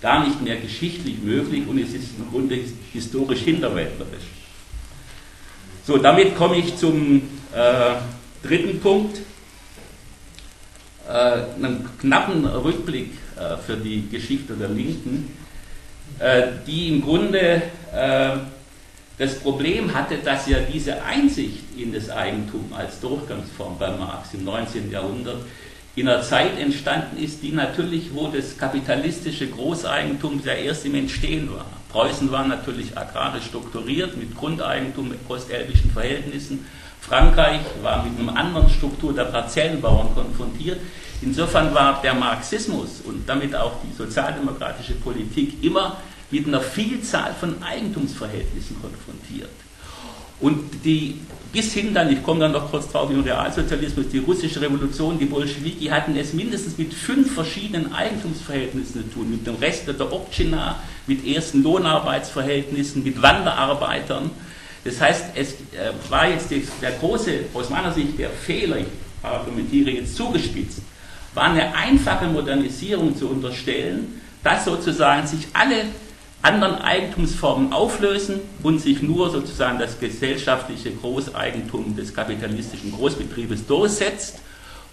gar 0.00 0.26
nicht 0.26 0.40
mehr 0.42 0.56
geschichtlich 0.56 1.22
möglich 1.22 1.66
und 1.66 1.78
es 1.78 1.92
ist 1.92 2.18
im 2.18 2.30
Grunde 2.30 2.58
historisch 2.92 3.40
hinterwäldlerisch. 3.40 4.24
So, 5.86 5.98
damit 5.98 6.36
komme 6.36 6.56
ich 6.56 6.76
zum 6.76 7.22
äh, 7.54 8.46
dritten 8.46 8.80
Punkt, 8.80 9.18
äh, 11.08 11.12
einen 11.12 11.88
knappen 11.98 12.46
Rückblick 12.46 13.12
äh, 13.36 13.56
für 13.56 13.76
die 13.76 14.08
Geschichte 14.08 14.54
der 14.54 14.68
Linken, 14.68 15.36
äh, 16.18 16.48
die 16.66 16.88
im 16.88 17.02
Grunde 17.02 17.62
äh, 17.92 18.30
das 19.18 19.38
Problem 19.40 19.92
hatte, 19.92 20.16
dass 20.18 20.48
ja 20.48 20.58
diese 20.60 21.02
Einsicht 21.02 21.64
in 21.76 21.92
das 21.92 22.08
Eigentum 22.08 22.72
als 22.72 23.00
Durchgangsform 23.00 23.78
bei 23.78 23.90
Marx 23.90 24.32
im 24.32 24.44
19. 24.44 24.90
Jahrhundert 24.90 25.42
in 26.00 26.08
einer 26.08 26.22
Zeit 26.22 26.58
entstanden 26.58 27.22
ist, 27.22 27.42
die 27.42 27.52
natürlich, 27.52 28.14
wo 28.14 28.28
das 28.28 28.56
kapitalistische 28.56 29.48
Großeigentum 29.48 30.40
ja 30.42 30.54
erst 30.54 30.86
im 30.86 30.94
Entstehen 30.94 31.52
war. 31.52 31.66
Preußen 31.90 32.30
war 32.32 32.46
natürlich 32.46 32.96
agrarisch 32.96 33.44
strukturiert 33.44 34.16
mit 34.16 34.34
Grundeigentum, 34.34 35.10
mit 35.10 35.18
ostelbischen 35.28 35.90
Verhältnissen. 35.90 36.64
Frankreich 37.00 37.60
war 37.82 38.02
mit 38.02 38.18
einer 38.18 38.34
anderen 38.34 38.70
Struktur 38.70 39.12
der 39.12 39.24
Parzellenbauern 39.24 40.14
konfrontiert. 40.14 40.80
Insofern 41.20 41.74
war 41.74 42.00
der 42.00 42.14
Marxismus 42.14 43.02
und 43.04 43.28
damit 43.28 43.54
auch 43.54 43.72
die 43.84 43.94
sozialdemokratische 43.94 44.94
Politik 44.94 45.62
immer 45.62 45.98
mit 46.30 46.46
einer 46.46 46.62
Vielzahl 46.62 47.34
von 47.38 47.62
Eigentumsverhältnissen 47.62 48.76
konfrontiert. 48.80 49.50
Und 50.40 50.84
die, 50.84 51.20
bis 51.52 51.72
hin 51.72 51.92
dann, 51.92 52.10
ich 52.10 52.22
komme 52.22 52.40
dann 52.40 52.52
noch 52.52 52.70
kurz 52.70 52.88
drauf, 52.90 53.10
im 53.10 53.20
Realsozialismus, 53.20 54.08
die 54.08 54.18
russische 54.18 54.60
Revolution, 54.60 55.18
die 55.18 55.26
Bolschewiki 55.26 55.86
hatten 55.86 56.16
es 56.16 56.32
mindestens 56.32 56.78
mit 56.78 56.94
fünf 56.94 57.34
verschiedenen 57.34 57.92
Eigentumsverhältnissen 57.92 59.02
zu 59.02 59.14
tun, 59.14 59.30
mit 59.30 59.46
dem 59.46 59.56
Rest 59.56 59.88
der 59.88 60.12
Obtschina, 60.12 60.76
mit 61.06 61.26
ersten 61.26 61.62
Lohnarbeitsverhältnissen, 61.62 63.02
mit 63.02 63.20
Wanderarbeitern. 63.20 64.30
Das 64.84 65.00
heißt, 65.00 65.24
es 65.34 65.52
äh, 65.52 65.92
war 66.08 66.28
jetzt 66.28 66.50
der 66.50 66.92
große, 66.92 67.40
aus 67.52 67.68
meiner 67.68 67.92
Sicht 67.92 68.18
der 68.18 68.30
Fehler, 68.30 68.78
ich 68.78 68.86
argumentiere 69.22 69.90
jetzt 69.90 70.16
zugespitzt, 70.16 70.80
war 71.34 71.44
eine 71.44 71.74
einfache 71.74 72.26
Modernisierung 72.26 73.16
zu 73.16 73.28
unterstellen, 73.28 74.20
dass 74.42 74.64
sozusagen 74.64 75.26
sich 75.26 75.46
alle 75.52 75.84
anderen 76.42 76.76
Eigentumsformen 76.76 77.72
auflösen 77.72 78.40
und 78.62 78.80
sich 78.80 79.02
nur 79.02 79.30
sozusagen 79.30 79.78
das 79.78 80.00
gesellschaftliche 80.00 80.90
Großeigentum 80.90 81.96
des 81.96 82.14
kapitalistischen 82.14 82.92
Großbetriebes 82.92 83.66
durchsetzt 83.66 84.38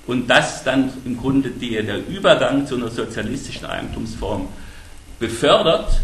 und 0.07 0.27
das 0.29 0.63
dann 0.63 0.91
im 1.05 1.17
Grunde 1.17 1.49
die, 1.49 1.81
der 1.81 2.05
Übergang 2.07 2.67
zu 2.67 2.75
einer 2.75 2.89
sozialistischen 2.89 3.65
Eigentumsform 3.65 4.47
befördert 5.19 6.01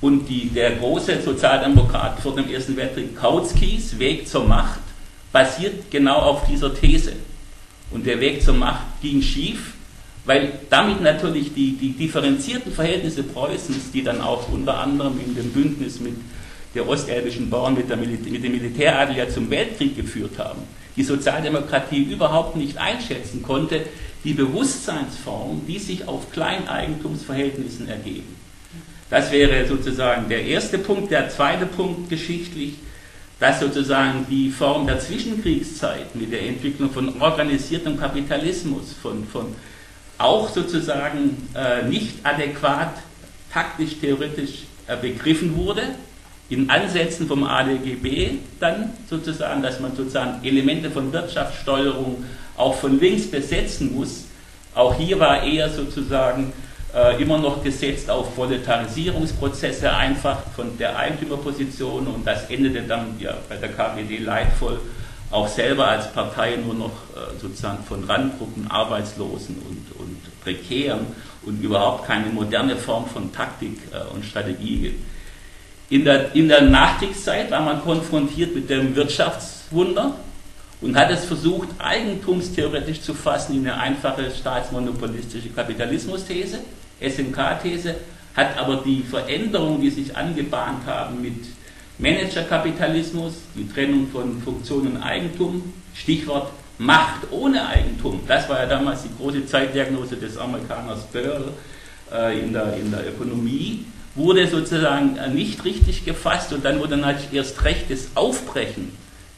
und 0.00 0.28
die, 0.28 0.48
der 0.48 0.76
große 0.76 1.22
Sozialdemokrat 1.22 2.20
vor 2.20 2.34
dem 2.34 2.50
Ersten 2.50 2.76
Weltkrieg 2.76 3.16
Kautzkis 3.16 3.98
Weg 3.98 4.28
zur 4.28 4.44
Macht 4.44 4.80
basiert 5.32 5.90
genau 5.90 6.16
auf 6.16 6.46
dieser 6.46 6.74
These. 6.74 7.12
Und 7.90 8.06
der 8.06 8.20
Weg 8.20 8.42
zur 8.42 8.54
Macht 8.54 9.00
ging 9.00 9.22
schief, 9.22 9.74
weil 10.26 10.52
damit 10.68 11.00
natürlich 11.00 11.54
die, 11.54 11.76
die 11.76 11.92
differenzierten 11.92 12.72
Verhältnisse 12.72 13.22
Preußens, 13.22 13.92
die 13.92 14.02
dann 14.02 14.20
auch 14.20 14.48
unter 14.50 14.78
anderem 14.78 15.18
in 15.24 15.34
dem 15.34 15.50
Bündnis 15.52 16.00
mit 16.00 16.14
der 16.74 16.86
ostelbischen 16.88 17.48
Bauern 17.48 17.74
mit, 17.74 17.88
der 17.88 17.96
Mil 17.96 18.08
mit 18.08 18.44
dem 18.44 18.52
Militäradel 18.52 19.16
ja 19.16 19.28
zum 19.28 19.48
Weltkrieg 19.50 19.96
geführt 19.96 20.38
haben, 20.38 20.62
die 20.96 21.04
Sozialdemokratie 21.04 22.02
überhaupt 22.02 22.56
nicht 22.56 22.76
einschätzen 22.76 23.42
konnte, 23.42 23.82
die 24.24 24.34
Bewusstseinsform, 24.34 25.62
die 25.66 25.78
sich 25.78 26.08
auf 26.08 26.32
Kleineigentumsverhältnissen 26.32 27.88
ergeben. 27.88 28.36
Das 29.08 29.30
wäre 29.30 29.66
sozusagen 29.66 30.28
der 30.28 30.44
erste 30.44 30.78
Punkt. 30.78 31.12
Der 31.12 31.28
zweite 31.30 31.64
Punkt 31.64 32.10
geschichtlich, 32.10 32.74
dass 33.38 33.60
sozusagen 33.60 34.26
die 34.28 34.50
Form 34.50 34.86
der 34.86 34.98
Zwischenkriegszeit 34.98 36.16
mit 36.16 36.32
der 36.32 36.42
Entwicklung 36.42 36.90
von 36.90 37.20
organisiertem 37.22 37.98
Kapitalismus, 37.98 38.94
von, 39.00 39.24
von 39.26 39.54
auch 40.18 40.48
sozusagen 40.48 41.48
äh, 41.54 41.86
nicht 41.86 42.24
adäquat 42.24 42.94
taktisch, 43.52 43.98
theoretisch 44.00 44.64
äh, 44.86 44.96
begriffen 44.96 45.56
wurde, 45.56 45.82
in 46.48 46.70
Ansätzen 46.70 47.26
vom 47.26 47.44
ADGB 47.44 48.38
dann 48.60 48.92
sozusagen, 49.10 49.62
dass 49.62 49.80
man 49.80 49.96
sozusagen 49.96 50.44
Elemente 50.44 50.90
von 50.90 51.12
Wirtschaftssteuerung 51.12 52.24
auch 52.56 52.74
von 52.74 53.00
links 53.00 53.26
besetzen 53.30 53.94
muss. 53.94 54.24
Auch 54.74 54.94
hier 54.94 55.18
war 55.18 55.42
eher 55.42 55.68
sozusagen 55.70 56.52
äh, 56.94 57.20
immer 57.20 57.38
noch 57.38 57.64
gesetzt 57.64 58.08
auf 58.10 58.34
Proletarisierungsprozesse, 58.34 59.92
einfach 59.92 60.42
von 60.54 60.78
der 60.78 60.96
Eigentümerposition 60.96 62.06
und 62.06 62.26
das 62.26 62.48
endete 62.48 62.82
dann 62.82 63.16
ja, 63.18 63.34
bei 63.48 63.56
der 63.56 63.70
KPD 63.70 64.18
leidvoll 64.18 64.80
auch 65.30 65.48
selber 65.48 65.88
als 65.88 66.12
Partei 66.12 66.56
nur 66.56 66.74
noch 66.74 66.92
äh, 67.14 67.38
sozusagen 67.40 67.82
von 67.84 68.04
Randgruppen, 68.04 68.70
Arbeitslosen 68.70 69.56
und, 69.56 69.95
und 70.46 70.54
Prekären 70.54 71.06
und 71.44 71.62
überhaupt 71.62 72.06
keine 72.06 72.26
moderne 72.26 72.76
Form 72.76 73.06
von 73.06 73.32
Taktik 73.32 73.78
äh, 73.92 74.14
und 74.14 74.24
Strategie 74.24 74.78
gibt. 74.78 75.04
In 75.88 76.04
der, 76.04 76.34
in 76.34 76.48
der 76.48 76.62
Nachkriegszeit 76.62 77.50
war 77.50 77.60
man 77.60 77.80
konfrontiert 77.80 78.54
mit 78.54 78.68
dem 78.68 78.96
Wirtschaftswunder 78.96 80.16
und 80.80 80.96
hat 80.96 81.10
es 81.10 81.24
versucht, 81.24 81.68
eigentumstheoretisch 81.78 83.00
zu 83.00 83.14
fassen 83.14 83.54
in 83.56 83.68
eine 83.68 83.78
einfache 83.78 84.30
staatsmonopolistische 84.30 85.50
Kapitalismus-These, 85.50 86.58
SMK-These, 87.00 87.94
hat 88.34 88.58
aber 88.58 88.82
die 88.84 89.02
Veränderungen, 89.02 89.80
die 89.80 89.90
sich 89.90 90.16
angebahnt 90.16 90.86
haben 90.86 91.22
mit 91.22 91.46
Managerkapitalismus, 91.98 93.34
die 93.54 93.68
Trennung 93.68 94.08
von 94.08 94.42
Funktion 94.42 94.88
und 94.88 94.96
Eigentum, 95.02 95.72
Stichwort 95.94 96.50
Macht 96.78 97.30
ohne 97.30 97.66
Eigentum, 97.66 98.20
das 98.26 98.48
war 98.48 98.60
ja 98.60 98.66
damals 98.66 99.02
die 99.02 99.10
große 99.18 99.46
Zeitdiagnose 99.46 100.16
des 100.16 100.36
Amerikaners 100.36 101.04
Böll 101.06 101.52
äh, 102.12 102.38
in, 102.38 102.52
der, 102.52 102.76
in 102.76 102.90
der 102.90 103.08
Ökonomie, 103.08 103.86
wurde 104.14 104.46
sozusagen 104.46 105.18
nicht 105.34 105.64
richtig 105.64 106.04
gefasst 106.04 106.52
und 106.52 106.64
dann 106.64 106.78
wurde 106.78 106.96
natürlich 106.96 107.32
erst 107.32 107.64
recht 107.64 107.90
das 107.90 108.08
Aufbrechen 108.14 108.92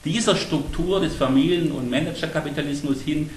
dieser 0.05 0.37
Struktur 0.37 1.01
des 1.01 1.15
Familien- 1.15 1.73
und 1.73 1.91
Managerkapitalismus 1.91 3.03
hin 3.03 3.31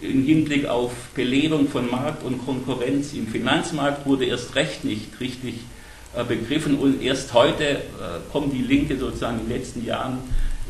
im 0.00 0.24
Hinblick 0.24 0.66
auf 0.66 0.92
Belebung 1.14 1.68
von 1.68 1.90
Markt 1.90 2.24
und 2.24 2.44
Konkurrenz 2.44 3.12
im 3.14 3.26
Finanzmarkt 3.26 4.06
wurde 4.06 4.26
erst 4.26 4.54
recht 4.54 4.84
nicht 4.84 5.20
richtig 5.20 5.54
äh, 6.14 6.24
begriffen. 6.24 6.78
Und 6.78 7.02
erst 7.02 7.32
heute 7.32 7.64
äh, 7.64 7.78
kommt 8.32 8.52
die 8.52 8.62
Linke 8.62 8.98
sozusagen 8.98 9.40
in 9.40 9.48
den 9.48 9.56
letzten 9.56 9.84
Jahren 9.86 10.18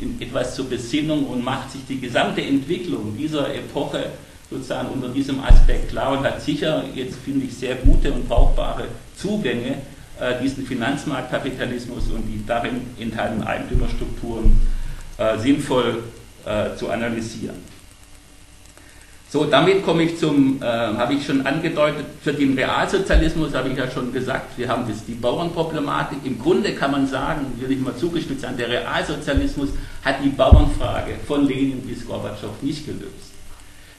in 0.01 0.21
etwas 0.21 0.55
zur 0.55 0.69
Besinnung 0.69 1.27
und 1.27 1.45
macht 1.45 1.71
sich 1.71 1.83
die 1.89 2.01
gesamte 2.01 2.43
Entwicklung 2.43 3.17
dieser 3.17 3.55
Epoche 3.55 4.11
sozusagen 4.51 4.89
unter 4.89 5.09
diesem 5.09 5.43
Aspekt 5.43 5.91
klar 5.91 6.19
und 6.19 6.25
hat 6.25 6.41
sicher 6.41 6.85
jetzt, 6.95 7.17
finde 7.25 7.47
ich, 7.47 7.55
sehr 7.55 7.77
gute 7.77 8.13
und 8.13 8.29
brauchbare 8.29 8.87
Zugänge, 9.17 9.77
äh, 10.21 10.41
diesen 10.43 10.67
Finanzmarktkapitalismus 10.67 12.11
und 12.11 12.27
die 12.27 12.45
darin 12.47 12.83
enthaltenen 12.99 13.47
Eigentümerstrukturen 13.47 14.85
sinnvoll 15.39 16.03
zu 16.77 16.91
analysieren. 16.91 17.74
So, 19.35 19.47
damit 19.47 19.85
komme 19.85 20.05
ich 20.05 20.17
zum, 20.17 20.63
äh, 20.63 20.65
habe 20.65 21.15
ich 21.15 21.27
schon 21.27 21.45
angedeutet, 21.45 22.07
für 22.23 22.33
den 22.33 22.57
Realsozialismus 22.57 23.53
habe 23.53 23.71
ich 23.71 23.77
ja 23.77 23.91
schon 23.91 24.13
gesagt, 24.13 24.57
wir 24.57 24.69
haben 24.69 24.87
das, 24.87 25.05
die 25.05 25.15
Bauernproblematik. 25.15 26.19
Im 26.23 26.39
Grunde 26.39 26.73
kann 26.73 26.93
man 26.93 27.09
sagen, 27.09 27.47
will 27.59 27.73
ich 27.73 27.81
mal 27.81 27.97
zugespitzt 27.97 28.43
sagen, 28.43 28.57
der 28.57 28.69
Realsozialismus 28.69 29.71
hat 30.05 30.23
die 30.23 30.29
Bauernfrage 30.29 31.15
von 31.27 31.49
Lenin 31.49 31.81
bis 31.81 32.07
Gorbatschow 32.07 32.63
nicht 32.63 32.87
gelöst. 32.87 33.33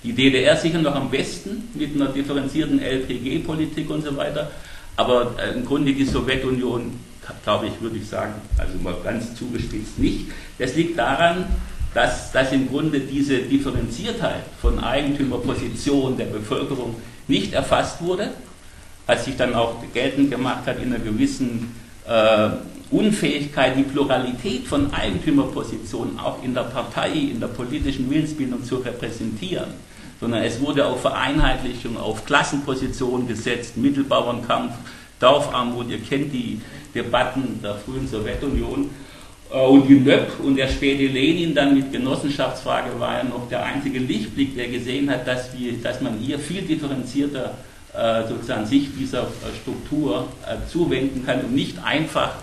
Die 0.05 0.13
DDR 0.13 0.55
sicher 0.55 0.77
noch 0.79 0.95
am 0.95 1.11
besten 1.11 1.67
mit 1.73 1.93
einer 1.95 2.13
differenzierten 2.13 2.79
LPG-Politik 2.79 3.89
und 3.89 4.05
so 4.05 4.15
weiter, 4.15 4.49
aber 4.95 5.35
äh, 5.37 5.53
im 5.53 5.65
Grunde 5.65 5.91
die 5.91 6.05
Sowjetunion 6.05 6.93
glaube 7.43 7.67
ich, 7.67 7.81
würde 7.81 7.97
ich 7.97 8.07
sagen, 8.07 8.35
also 8.57 8.77
mal 8.81 8.95
ganz 9.03 9.35
zugespitzt 9.35 9.99
nicht. 9.99 10.27
Das 10.59 10.75
liegt 10.75 10.97
daran, 10.97 11.47
dass, 11.95 12.33
dass 12.33 12.51
im 12.51 12.67
Grunde 12.67 12.99
diese 12.99 13.39
Differenziertheit 13.39 14.43
von 14.61 14.79
Eigentümerposition 14.79 16.17
der 16.17 16.25
Bevölkerung 16.25 16.97
nicht 17.29 17.53
erfasst 17.53 18.01
wurde, 18.01 18.31
als 19.07 19.23
sich 19.25 19.37
dann 19.37 19.55
auch 19.55 19.77
geltend 19.93 20.29
gemacht 20.29 20.67
hat 20.67 20.77
in 20.81 20.93
einer 20.93 21.03
gewissen 21.03 21.73
äh, 22.05 22.49
Unfähigkeit, 22.91 23.77
die 23.77 23.83
Pluralität 23.83 24.67
von 24.67 24.93
Eigentümerpositionen 24.93 26.19
auch 26.19 26.43
in 26.43 26.53
der 26.53 26.63
Partei, 26.63 27.11
in 27.13 27.39
der 27.39 27.47
politischen 27.47 28.09
Willensbildung 28.09 28.65
zu 28.65 28.75
repräsentieren, 28.75 29.69
sondern 30.19 30.43
es 30.43 30.59
wurde 30.59 30.85
auf 30.85 31.01
Vereinheitlichung, 31.01 31.97
auf 31.97 32.25
Klassenpositionen 32.25 33.25
gesetzt, 33.25 33.77
Mittelbauernkampf, 33.77 34.73
Dorfarmut, 35.21 35.89
ihr 35.89 36.01
kennt 36.01 36.33
die 36.33 36.59
Debatten 36.93 37.61
der 37.63 37.75
frühen 37.75 38.05
Sowjetunion. 38.05 38.89
Äh, 39.51 39.59
und 39.59 39.87
die 39.87 39.95
NÖP 39.95 40.39
und 40.43 40.55
der 40.55 40.67
späte 40.67 41.05
Lenin 41.07 41.53
dann 41.53 41.75
mit 41.75 41.91
Genossenschaftsfrage 41.91 42.99
war 42.99 43.17
ja 43.17 43.23
noch 43.23 43.47
der 43.49 43.63
einzige 43.63 43.99
Lichtblick, 43.99 44.55
der 44.55 44.67
gesehen 44.67 45.09
hat, 45.09 45.27
dass, 45.27 45.57
wir, 45.57 45.73
dass 45.81 46.01
man 46.01 46.17
hier 46.17 46.39
viel 46.39 46.61
differenzierter 46.61 47.53
äh, 47.93 48.27
sozusagen 48.27 48.65
sich 48.65 48.89
dieser 48.97 49.23
äh, 49.23 49.55
Struktur 49.61 50.27
zuwenden 50.71 51.25
kann 51.25 51.41
und 51.41 51.55
nicht 51.55 51.77
einfach 51.83 52.35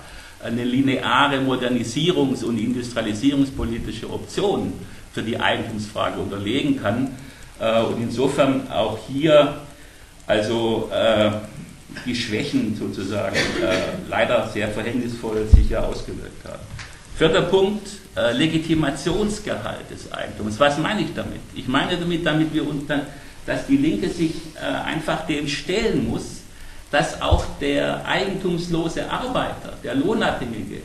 eine 0.42 0.64
lineare 0.64 1.36
Modernisierungs- 1.36 2.42
und 2.42 2.58
Industrialisierungspolitische 2.58 4.10
Option 4.10 4.72
für 5.12 5.22
die 5.22 5.38
Eigentumsfrage 5.38 6.20
unterlegen 6.20 6.82
kann. 6.82 7.12
Und 7.60 8.02
insofern 8.02 8.68
auch 8.72 8.98
hier 9.06 9.54
also 10.26 10.90
die 12.04 12.16
Schwächen 12.16 12.74
sozusagen 12.74 13.36
leider 14.08 14.48
sehr 14.48 14.66
verhängnisvoll 14.66 15.46
sich 15.54 15.70
ja 15.70 15.84
ausgewirkt 15.84 16.44
haben. 16.44 16.71
Vierter 17.16 17.42
Punkt, 17.42 17.88
äh, 18.16 18.32
Legitimationsgehalt 18.32 19.90
des 19.90 20.10
Eigentums. 20.12 20.58
Was 20.58 20.78
meine 20.78 21.02
ich 21.02 21.14
damit? 21.14 21.40
Ich 21.54 21.68
meine 21.68 21.96
damit, 21.96 22.24
damit 22.24 22.54
wir 22.54 22.66
unter, 22.66 23.06
dass 23.44 23.66
die 23.66 23.76
Linke 23.76 24.08
sich 24.08 24.32
äh, 24.54 24.64
einfach 24.64 25.26
dem 25.26 25.46
stellen 25.46 26.08
muss, 26.08 26.40
dass 26.90 27.20
auch 27.20 27.44
der 27.60 28.04
eigentumslose 28.06 29.10
Arbeiter, 29.10 29.74
der 29.82 29.94
Lohnabhängige, 29.94 30.82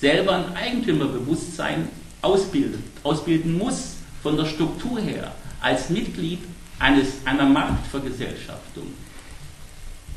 selber 0.00 0.36
ein 0.36 0.56
Eigentümerbewusstsein 0.56 1.88
ausbildet, 2.22 2.80
ausbilden 3.02 3.58
muss 3.58 3.94
von 4.22 4.36
der 4.36 4.46
Struktur 4.46 5.00
her, 5.00 5.32
als 5.60 5.90
Mitglied 5.90 6.40
eines, 6.78 7.08
einer 7.24 7.46
Marktvergesellschaftung. 7.46 8.92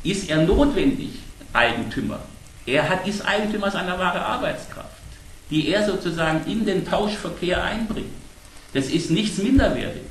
Ist 0.02 0.28
er 0.28 0.42
notwendig 0.42 1.10
Eigentümer? 1.52 2.20
Er 2.66 2.88
hat, 2.88 3.06
ist 3.06 3.26
Eigentümer 3.26 3.70
seiner 3.70 3.98
wahre 3.98 4.24
Arbeitskraft 4.24 4.97
die 5.50 5.68
er 5.68 5.86
sozusagen 5.86 6.50
in 6.50 6.64
den 6.66 6.86
Tauschverkehr 6.86 7.62
einbringt. 7.62 8.10
Das 8.74 8.88
ist 8.88 9.10
nichts 9.10 9.38
Minderwertiges. 9.38 10.04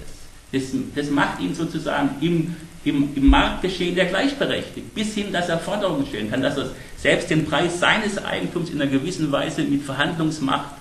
Das, 0.52 0.64
das 0.96 1.10
macht 1.10 1.40
ihn 1.40 1.54
sozusagen 1.54 2.10
im, 2.22 2.56
im, 2.84 3.10
im 3.16 3.28
Marktgeschehen 3.28 3.96
der 3.96 4.06
gleichberechtigt, 4.06 4.96
bis 4.96 5.14
hin, 5.14 5.32
dass 5.32 5.50
er 5.50 5.60
Forderungen 5.60 6.06
stellen 6.08 6.32
kann, 6.32 6.42
dass 6.42 6.58
er 6.58 6.72
selbst 6.98 7.30
den 7.30 7.46
Preis 7.46 7.80
seines 7.80 8.18
Eigentums 8.24 8.70
in 8.70 8.82
einer 8.82 8.90
gewissen 8.90 9.32
Weise 9.32 9.64
mit 9.64 9.84
Verhandlungsmacht 9.84 10.72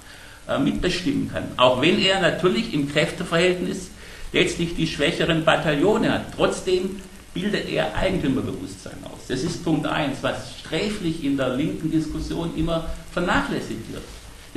äh, 0.48 0.58
mitbestimmen 0.58 1.30
kann. 1.32 1.44
Auch 1.56 1.82
wenn 1.82 1.98
er 1.98 2.20
natürlich 2.20 2.72
im 2.72 2.90
Kräfteverhältnis 2.90 3.90
letztlich 4.32 4.76
die 4.76 4.86
schwächeren 4.86 5.44
Bataillone 5.44 6.12
hat. 6.12 6.34
Trotzdem 6.34 7.00
bildet 7.34 7.68
er 7.68 7.94
Eigentümerbewusstsein 7.94 8.96
aus. 9.04 9.26
Das 9.28 9.42
ist 9.42 9.64
Punkt 9.64 9.86
1, 9.86 10.18
was 10.22 10.58
sträflich 10.60 11.24
in 11.24 11.36
der 11.36 11.56
linken 11.56 11.90
Diskussion 11.90 12.52
immer 12.56 12.88
vernachlässigt 13.12 13.92
wird. 13.92 14.02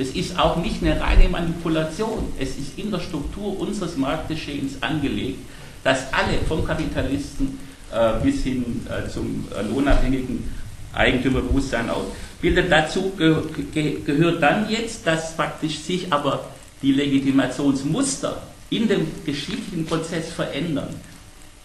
Das 0.00 0.08
ist 0.12 0.38
auch 0.38 0.56
nicht 0.56 0.82
eine 0.82 0.98
reine 0.98 1.28
Manipulation. 1.28 2.32
Es 2.38 2.56
ist 2.56 2.78
in 2.78 2.90
der 2.90 3.00
Struktur 3.00 3.60
unseres 3.60 3.98
Marktgeschehens 3.98 4.82
angelegt, 4.82 5.40
dass 5.84 6.10
alle 6.14 6.38
vom 6.48 6.66
Kapitalisten 6.66 7.58
äh, 7.92 8.12
bis 8.22 8.42
hin 8.42 8.86
äh, 8.88 9.10
zum 9.10 9.46
äh, 9.54 9.60
lohnabhängigen 9.60 10.42
Eigentümerbewusstsein 10.94 11.90
ausbildet. 11.90 12.72
Dazu 12.72 13.12
ge 13.18 13.36
ge 13.74 14.00
gehört 14.00 14.42
dann 14.42 14.70
jetzt, 14.70 15.06
dass 15.06 15.36
praktisch 15.36 15.78
sich 15.80 16.10
aber 16.10 16.46
die 16.80 16.92
Legitimationsmuster 16.92 18.40
in 18.70 18.88
dem 18.88 19.06
geschichtlichen 19.26 19.84
Prozess 19.84 20.32
verändern. 20.32 20.94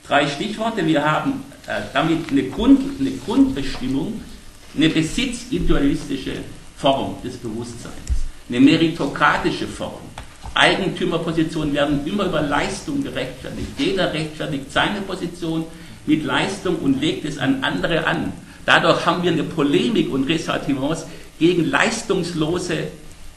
Drei 0.06 0.28
Stichworte. 0.28 0.86
Wir 0.86 1.10
haben 1.10 1.46
äh, 1.68 1.84
damit 1.94 2.30
eine, 2.30 2.44
Grund, 2.50 3.00
eine 3.00 3.12
Grundbestimmung, 3.12 4.20
eine 4.76 4.90
besitzindividualistische 4.90 6.34
Form 6.76 7.16
des 7.24 7.38
Bewusstseins 7.38 8.15
eine 8.50 8.60
meritokratische 8.60 9.68
Form. 9.68 10.02
Eigentümerpositionen 10.54 11.74
werden 11.74 12.08
immer 12.08 12.26
über 12.26 12.42
Leistung 12.42 13.04
gerechtfertigt. 13.04 13.68
Jeder 13.78 14.14
rechtfertigt 14.14 14.72
seine 14.72 15.02
Position 15.02 15.66
mit 16.06 16.24
Leistung 16.24 16.78
und 16.78 17.02
legt 17.02 17.26
es 17.26 17.38
an 17.38 17.64
andere 17.64 18.08
an. 18.08 18.32
Dadurch 18.66 19.06
haben 19.06 19.24
wir 19.24 19.32
eine 19.32 19.44
Polemik 19.44 20.12
und 20.12 20.30
Ressentiments 20.30 21.06
gegen 21.38 21.66
leistungslose 21.66 22.88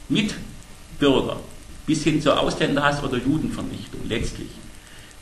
Mitbürger 0.09 1.41
bis 1.87 2.05
hin 2.05 2.21
zur 2.21 2.39
Ausländerhass 2.39 3.03
oder 3.03 3.17
Judenvernichtung 3.17 4.01
letztlich. 4.09 4.49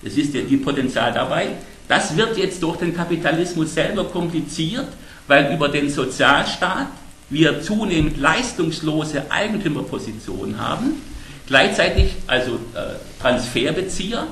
Das 0.03 0.15
ist 0.15 0.35
ja 0.35 0.43
die 0.43 0.57
Potenzial 0.57 1.13
dabei. 1.13 1.49
Das 1.89 2.17
wird 2.17 2.37
jetzt 2.37 2.63
durch 2.63 2.77
den 2.77 2.95
Kapitalismus 2.95 3.73
selber 3.73 4.05
kompliziert, 4.05 4.89
weil 5.29 5.55
über 5.55 5.69
den 5.69 5.89
Sozialstaat 5.89 6.89
wir 7.29 7.61
zunehmend 7.63 8.19
leistungslose 8.19 9.31
Eigentümerpositionen 9.31 10.59
haben, 10.61 11.03
gleichzeitig 11.47 12.15
also 12.27 12.55
äh, 12.75 12.97
Transferbezieher, 13.21 14.27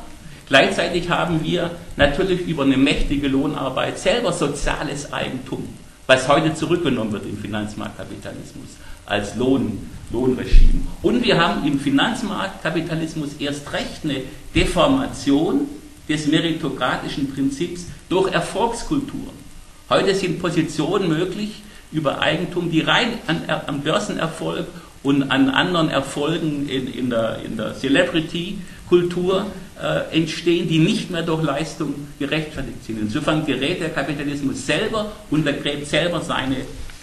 gleichzeitig 0.48 1.08
haben 1.10 1.42
wir 1.42 1.70
natürlich 1.96 2.46
über 2.46 2.62
eine 2.62 2.76
mächtige 2.76 3.28
Lohnarbeit 3.28 3.98
selber 3.98 4.32
soziales 4.32 5.12
Eigentum, 5.12 5.68
was 6.06 6.28
heute 6.28 6.54
zurückgenommen 6.54 7.12
wird 7.12 7.26
im 7.26 7.38
Finanzmarktkapitalismus 7.38 8.68
als 9.06 9.34
Lohn, 9.36 9.90
Lohnregime. 10.12 10.82
Und 11.02 11.24
wir 11.24 11.38
haben 11.38 11.66
im 11.66 11.78
Finanzmarktkapitalismus 11.78 13.34
erst 13.38 13.72
recht 13.72 14.04
eine 14.04 14.22
Deformation 14.54 15.68
des 16.08 16.26
meritokratischen 16.26 17.32
Prinzips 17.32 17.86
durch 18.08 18.32
Erfolgskulturen. 18.32 19.44
Heute 19.90 20.14
sind 20.14 20.40
Positionen 20.40 21.08
möglich, 21.08 21.62
über 21.94 22.20
Eigentum, 22.20 22.70
die 22.70 22.80
rein 22.80 23.18
an, 23.26 23.42
am 23.66 23.80
Börsenerfolg 23.80 24.66
und 25.02 25.30
an 25.30 25.48
anderen 25.48 25.88
Erfolgen 25.88 26.68
in, 26.68 26.92
in 26.92 27.08
der, 27.08 27.38
in 27.44 27.56
der 27.56 27.74
Celebrity-Kultur 27.74 29.46
äh, 29.80 30.16
entstehen, 30.16 30.68
die 30.68 30.78
nicht 30.78 31.10
mehr 31.10 31.22
durch 31.22 31.42
Leistung 31.42 31.94
gerechtfertigt 32.18 32.84
sind. 32.84 33.00
Insofern 33.00 33.46
gerät 33.46 33.80
der 33.80 33.90
Kapitalismus 33.90 34.66
selber, 34.66 35.12
untergräbt 35.30 35.86
selber 35.86 36.20
seine 36.20 36.56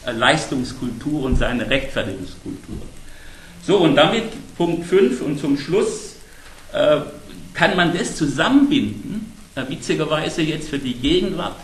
äh, 0.06 0.12
Leistungskultur 0.12 1.24
und 1.24 1.38
seine 1.38 1.70
Rechtfertigungskultur. 1.70 2.78
So, 3.66 3.78
und 3.78 3.96
damit 3.96 4.26
Punkt 4.58 4.86
5 4.86 5.22
und 5.22 5.40
zum 5.40 5.58
Schluss 5.58 6.16
äh, 6.74 6.98
kann 7.54 7.76
man 7.76 7.96
das 7.96 8.16
zusammenbinden, 8.16 9.32
äh, 9.56 9.62
witzigerweise 9.70 10.42
jetzt 10.42 10.70
für 10.70 10.80
die 10.80 10.96
Gegenwart, 10.96 11.56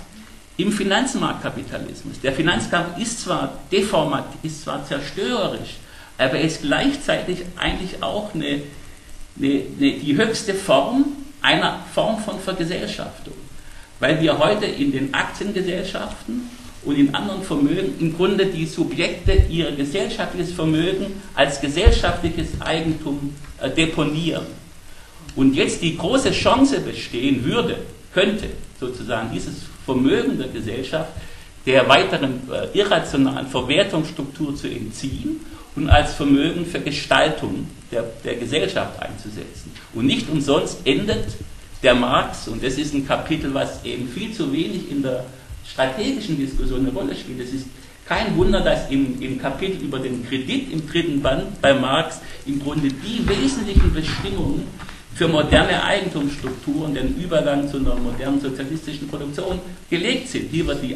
im 0.57 0.71
Finanzmarktkapitalismus. 0.71 2.19
Der 2.21 2.33
Finanzkampf 2.33 2.97
ist 2.99 3.21
zwar 3.21 3.59
deformat, 3.71 4.25
ist 4.43 4.63
zwar 4.63 4.85
zerstörerisch, 4.85 5.77
aber 6.17 6.33
er 6.33 6.41
ist 6.41 6.63
gleichzeitig 6.63 7.43
eigentlich 7.55 8.01
auch 8.01 8.33
eine, 8.33 8.63
eine, 9.37 9.61
eine, 9.79 9.91
die 9.99 10.17
höchste 10.17 10.55
Form 10.55 11.05
einer 11.41 11.85
Form 11.93 12.19
von 12.19 12.39
Vergesellschaftung. 12.39 13.35
Weil 13.99 14.19
wir 14.21 14.37
heute 14.37 14.65
in 14.65 14.91
den 14.91 15.13
Aktiengesellschaften 15.13 16.49
und 16.83 16.95
in 16.95 17.13
anderen 17.13 17.43
Vermögen 17.43 17.95
im 17.99 18.15
Grunde 18.15 18.47
die 18.47 18.65
Subjekte 18.65 19.33
ihr 19.49 19.71
gesellschaftliches 19.71 20.53
Vermögen 20.53 21.21
als 21.35 21.61
gesellschaftliches 21.61 22.59
Eigentum 22.59 23.35
äh, 23.59 23.69
deponieren. 23.69 24.45
Und 25.35 25.53
jetzt 25.53 25.81
die 25.83 25.95
große 25.95 26.31
Chance 26.31 26.79
bestehen 26.79 27.43
würde, 27.43 27.77
könnte 28.13 28.47
sozusagen 28.79 29.29
dieses 29.31 29.55
Vermögen 29.87 30.37
der 30.37 30.49
Gesellschaft 30.49 31.09
der 31.65 31.87
weiteren 31.87 32.41
äh, 32.51 32.77
irrationalen 32.77 33.47
Verwertungsstruktur 33.47 34.55
zu 34.55 34.67
entziehen 34.67 35.39
und 35.75 35.89
als 35.89 36.13
Vermögen 36.13 36.65
für 36.65 36.79
Gestaltung 36.79 37.67
der, 37.91 38.03
der 38.23 38.35
Gesellschaft 38.35 39.01
einzusetzen. 39.01 39.71
Und 39.93 40.05
nicht 40.05 40.29
umsonst 40.29 40.79
endet 40.85 41.25
der 41.83 41.95
Marx, 41.95 42.47
und 42.47 42.63
das 42.63 42.75
ist 42.77 42.93
ein 42.93 43.07
Kapitel, 43.07 43.53
was 43.53 43.83
eben 43.85 44.09
viel 44.09 44.33
zu 44.33 44.51
wenig 44.51 44.91
in 44.91 45.03
der 45.03 45.25
strategischen 45.65 46.37
Diskussion 46.37 46.79
eine 46.79 46.91
Rolle 46.91 47.15
spielt. 47.15 47.39
Es 47.39 47.53
ist 47.53 47.67
kein 48.07 48.35
Wunder, 48.37 48.61
dass 48.61 48.89
im, 48.89 49.21
im 49.21 49.39
Kapitel 49.39 49.83
über 49.83 49.99
den 49.99 50.25
Kredit 50.27 50.71
im 50.71 50.87
dritten 50.87 51.21
Band 51.21 51.61
bei 51.61 51.73
Marx 51.73 52.19
im 52.45 52.61
Grunde 52.61 52.89
die 52.89 53.27
wesentlichen 53.27 53.93
Bestimmungen 53.93 54.63
für 55.17 55.27
moderne 55.27 55.83
Eigentumsstrukturen, 55.83 56.93
den 56.93 57.15
Übergang 57.17 57.67
zu 57.67 57.77
einer 57.77 57.95
modernen 57.95 58.39
sozialistischen 58.39 59.07
Produktion 59.07 59.59
gelegt 59.89 60.29
sind. 60.29 60.51
Hier 60.51 60.67
wird 60.67 60.83
die, 60.83 60.95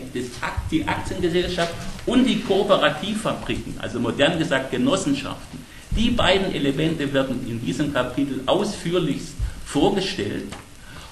die 0.69 0.87
Aktiengesellschaft 0.87 1.73
und 2.05 2.25
die 2.25 2.39
Kooperativfabriken, 2.41 3.73
also 3.79 3.99
modern 3.99 4.37
gesagt 4.37 4.69
Genossenschaften, 4.69 5.65
die 5.97 6.11
beiden 6.11 6.53
Elemente 6.53 7.11
werden 7.11 7.47
in 7.49 7.65
diesem 7.65 7.91
Kapitel 7.91 8.41
ausführlichst 8.45 9.33
vorgestellt. 9.65 10.53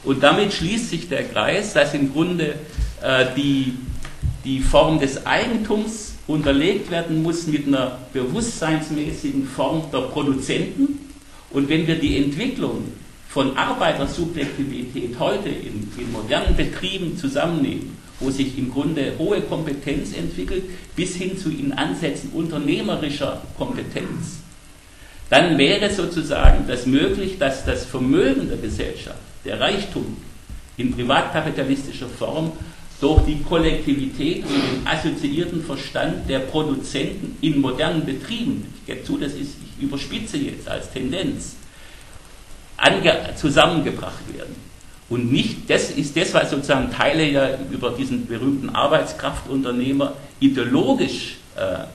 Und 0.04 0.22
damit 0.22 0.54
schließt 0.54 0.92
sich 0.92 1.10
der 1.10 1.24
Kreis, 1.24 1.74
dass 1.74 1.96
im 1.96 2.14
Grunde 2.14 2.54
äh, 3.02 3.26
die, 3.36 3.74
die 4.46 4.60
Form 4.60 5.00
des 5.00 5.26
Eigentums 5.26 6.14
unterlegt 6.28 6.92
werden 6.92 7.24
muss 7.24 7.48
mit 7.48 7.66
einer 7.66 7.98
bewusstseinsmäßigen 8.14 9.48
Form 9.48 9.90
der 9.92 10.02
Produzenten 10.02 11.09
und 11.52 11.70
wenn 11.70 11.88
wir 11.88 11.96
die 11.96 12.18
Entwicklung 12.18 12.86
von 13.30 13.56
Arbeitersubjektivität 13.58 15.18
heute 15.20 15.50
in, 15.50 15.88
in 15.98 16.12
modernen 16.12 16.56
Betrieben 16.56 17.16
zusammennehmen, 17.18 17.98
wo 18.20 18.30
sich 18.30 18.58
im 18.58 18.72
Grunde 18.72 19.14
hohe 19.18 19.42
Kompetenz 19.42 20.16
entwickelt, 20.16 20.64
bis 20.96 21.16
hin 21.16 21.38
zu 21.38 21.50
in 21.50 21.72
Ansätzen 21.72 22.32
unternehmerischer 22.32 23.42
Kompetenz, 23.58 24.40
dann 25.30 25.58
wäre 25.58 25.90
sozusagen 25.92 26.66
das 26.68 26.86
möglich, 26.86 27.38
dass 27.38 27.64
das 27.66 27.86
Vermögen 27.86 28.50
der 28.50 28.58
Gesellschaft, 28.58 29.20
der 29.46 29.60
Reichtum 29.60 30.18
in 30.78 30.92
privatkapitalistischer 30.92 32.08
Form 32.08 32.52
durch 33.00 33.24
die 33.24 33.42
Kollektivität 33.42 34.44
und 34.44 34.52
den 34.52 34.88
assoziierten 34.88 35.64
Verstand 35.64 36.30
der 36.30 36.40
Produzenten 36.40 37.38
in 37.42 37.62
modernen 37.62 38.06
Betrieben, 38.06 38.66
ich 38.82 38.86
gebe 38.94 39.04
zu, 39.04 39.18
das 39.18 39.34
ist, 39.34 39.56
ich 39.78 39.84
überspitze 39.84 40.38
jetzt 40.38 40.68
als 40.68 40.92
Tendenz, 40.92 41.56
zusammengebracht 43.36 44.34
werden. 44.34 44.56
Und 45.10 45.32
nicht, 45.32 45.70
das 45.70 45.92
ist 45.92 46.16
das, 46.16 46.34
was 46.34 46.52
sozusagen 46.52 46.92
Teile 46.92 47.28
ja 47.30 47.58
über 47.72 47.92
diesen 47.92 48.28
berühmten 48.28 48.70
Arbeitskraftunternehmer 48.70 50.14
ideologisch 50.40 51.38
äh, 51.56 51.86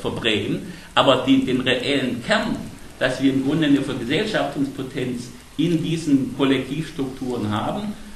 verbrämen, 0.00 0.72
aber 0.94 1.24
die, 1.26 1.44
den 1.44 1.62
reellen 1.62 2.22
Kern, 2.24 2.56
dass 2.98 3.22
wir 3.22 3.32
im 3.32 3.44
Grunde 3.44 3.66
eine 3.66 3.80
Vergesellschaftungspotenz 3.80 5.30
in 5.56 5.82
diesen 5.82 6.36
Kollektivstrukturen 6.36 7.50
haben, 7.50 7.82
äh, 7.82 8.11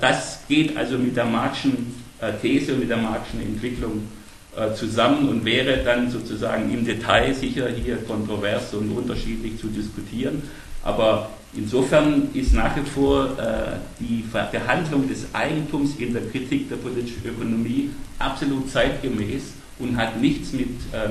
das 0.00 0.40
geht 0.48 0.76
also 0.76 0.98
mit 0.98 1.16
der 1.16 1.24
Marxischen 1.24 1.94
äh, 2.20 2.32
These 2.40 2.74
und 2.74 2.80
mit 2.80 2.90
der 2.90 2.96
Marxischen 2.96 3.42
Entwicklung 3.42 4.08
äh, 4.56 4.72
zusammen 4.74 5.28
und 5.28 5.44
wäre 5.44 5.78
dann 5.78 6.10
sozusagen 6.10 6.72
im 6.72 6.84
Detail 6.84 7.34
sicher 7.34 7.68
hier 7.68 7.96
kontrovers 7.96 8.72
und 8.74 8.90
unterschiedlich 8.90 9.58
zu 9.58 9.68
diskutieren. 9.68 10.42
Aber 10.82 11.30
insofern 11.54 12.28
ist 12.34 12.52
nach 12.52 12.76
wie 12.76 12.88
vor 12.88 13.30
die 13.98 14.22
Behandlung 14.52 15.08
des 15.08 15.24
Eigentums 15.32 15.96
in 15.96 16.12
der 16.12 16.26
Kritik 16.26 16.68
der 16.68 16.76
politischen 16.76 17.24
Ökonomie 17.24 17.88
absolut 18.18 18.70
zeitgemäß 18.70 19.54
und 19.78 19.96
hat 19.96 20.20
nichts 20.20 20.52
mit 20.52 20.68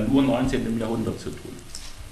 nur 0.08 0.22
19. 0.22 0.78
Jahrhundert 0.78 1.18
zu 1.18 1.30
tun. 1.30 1.63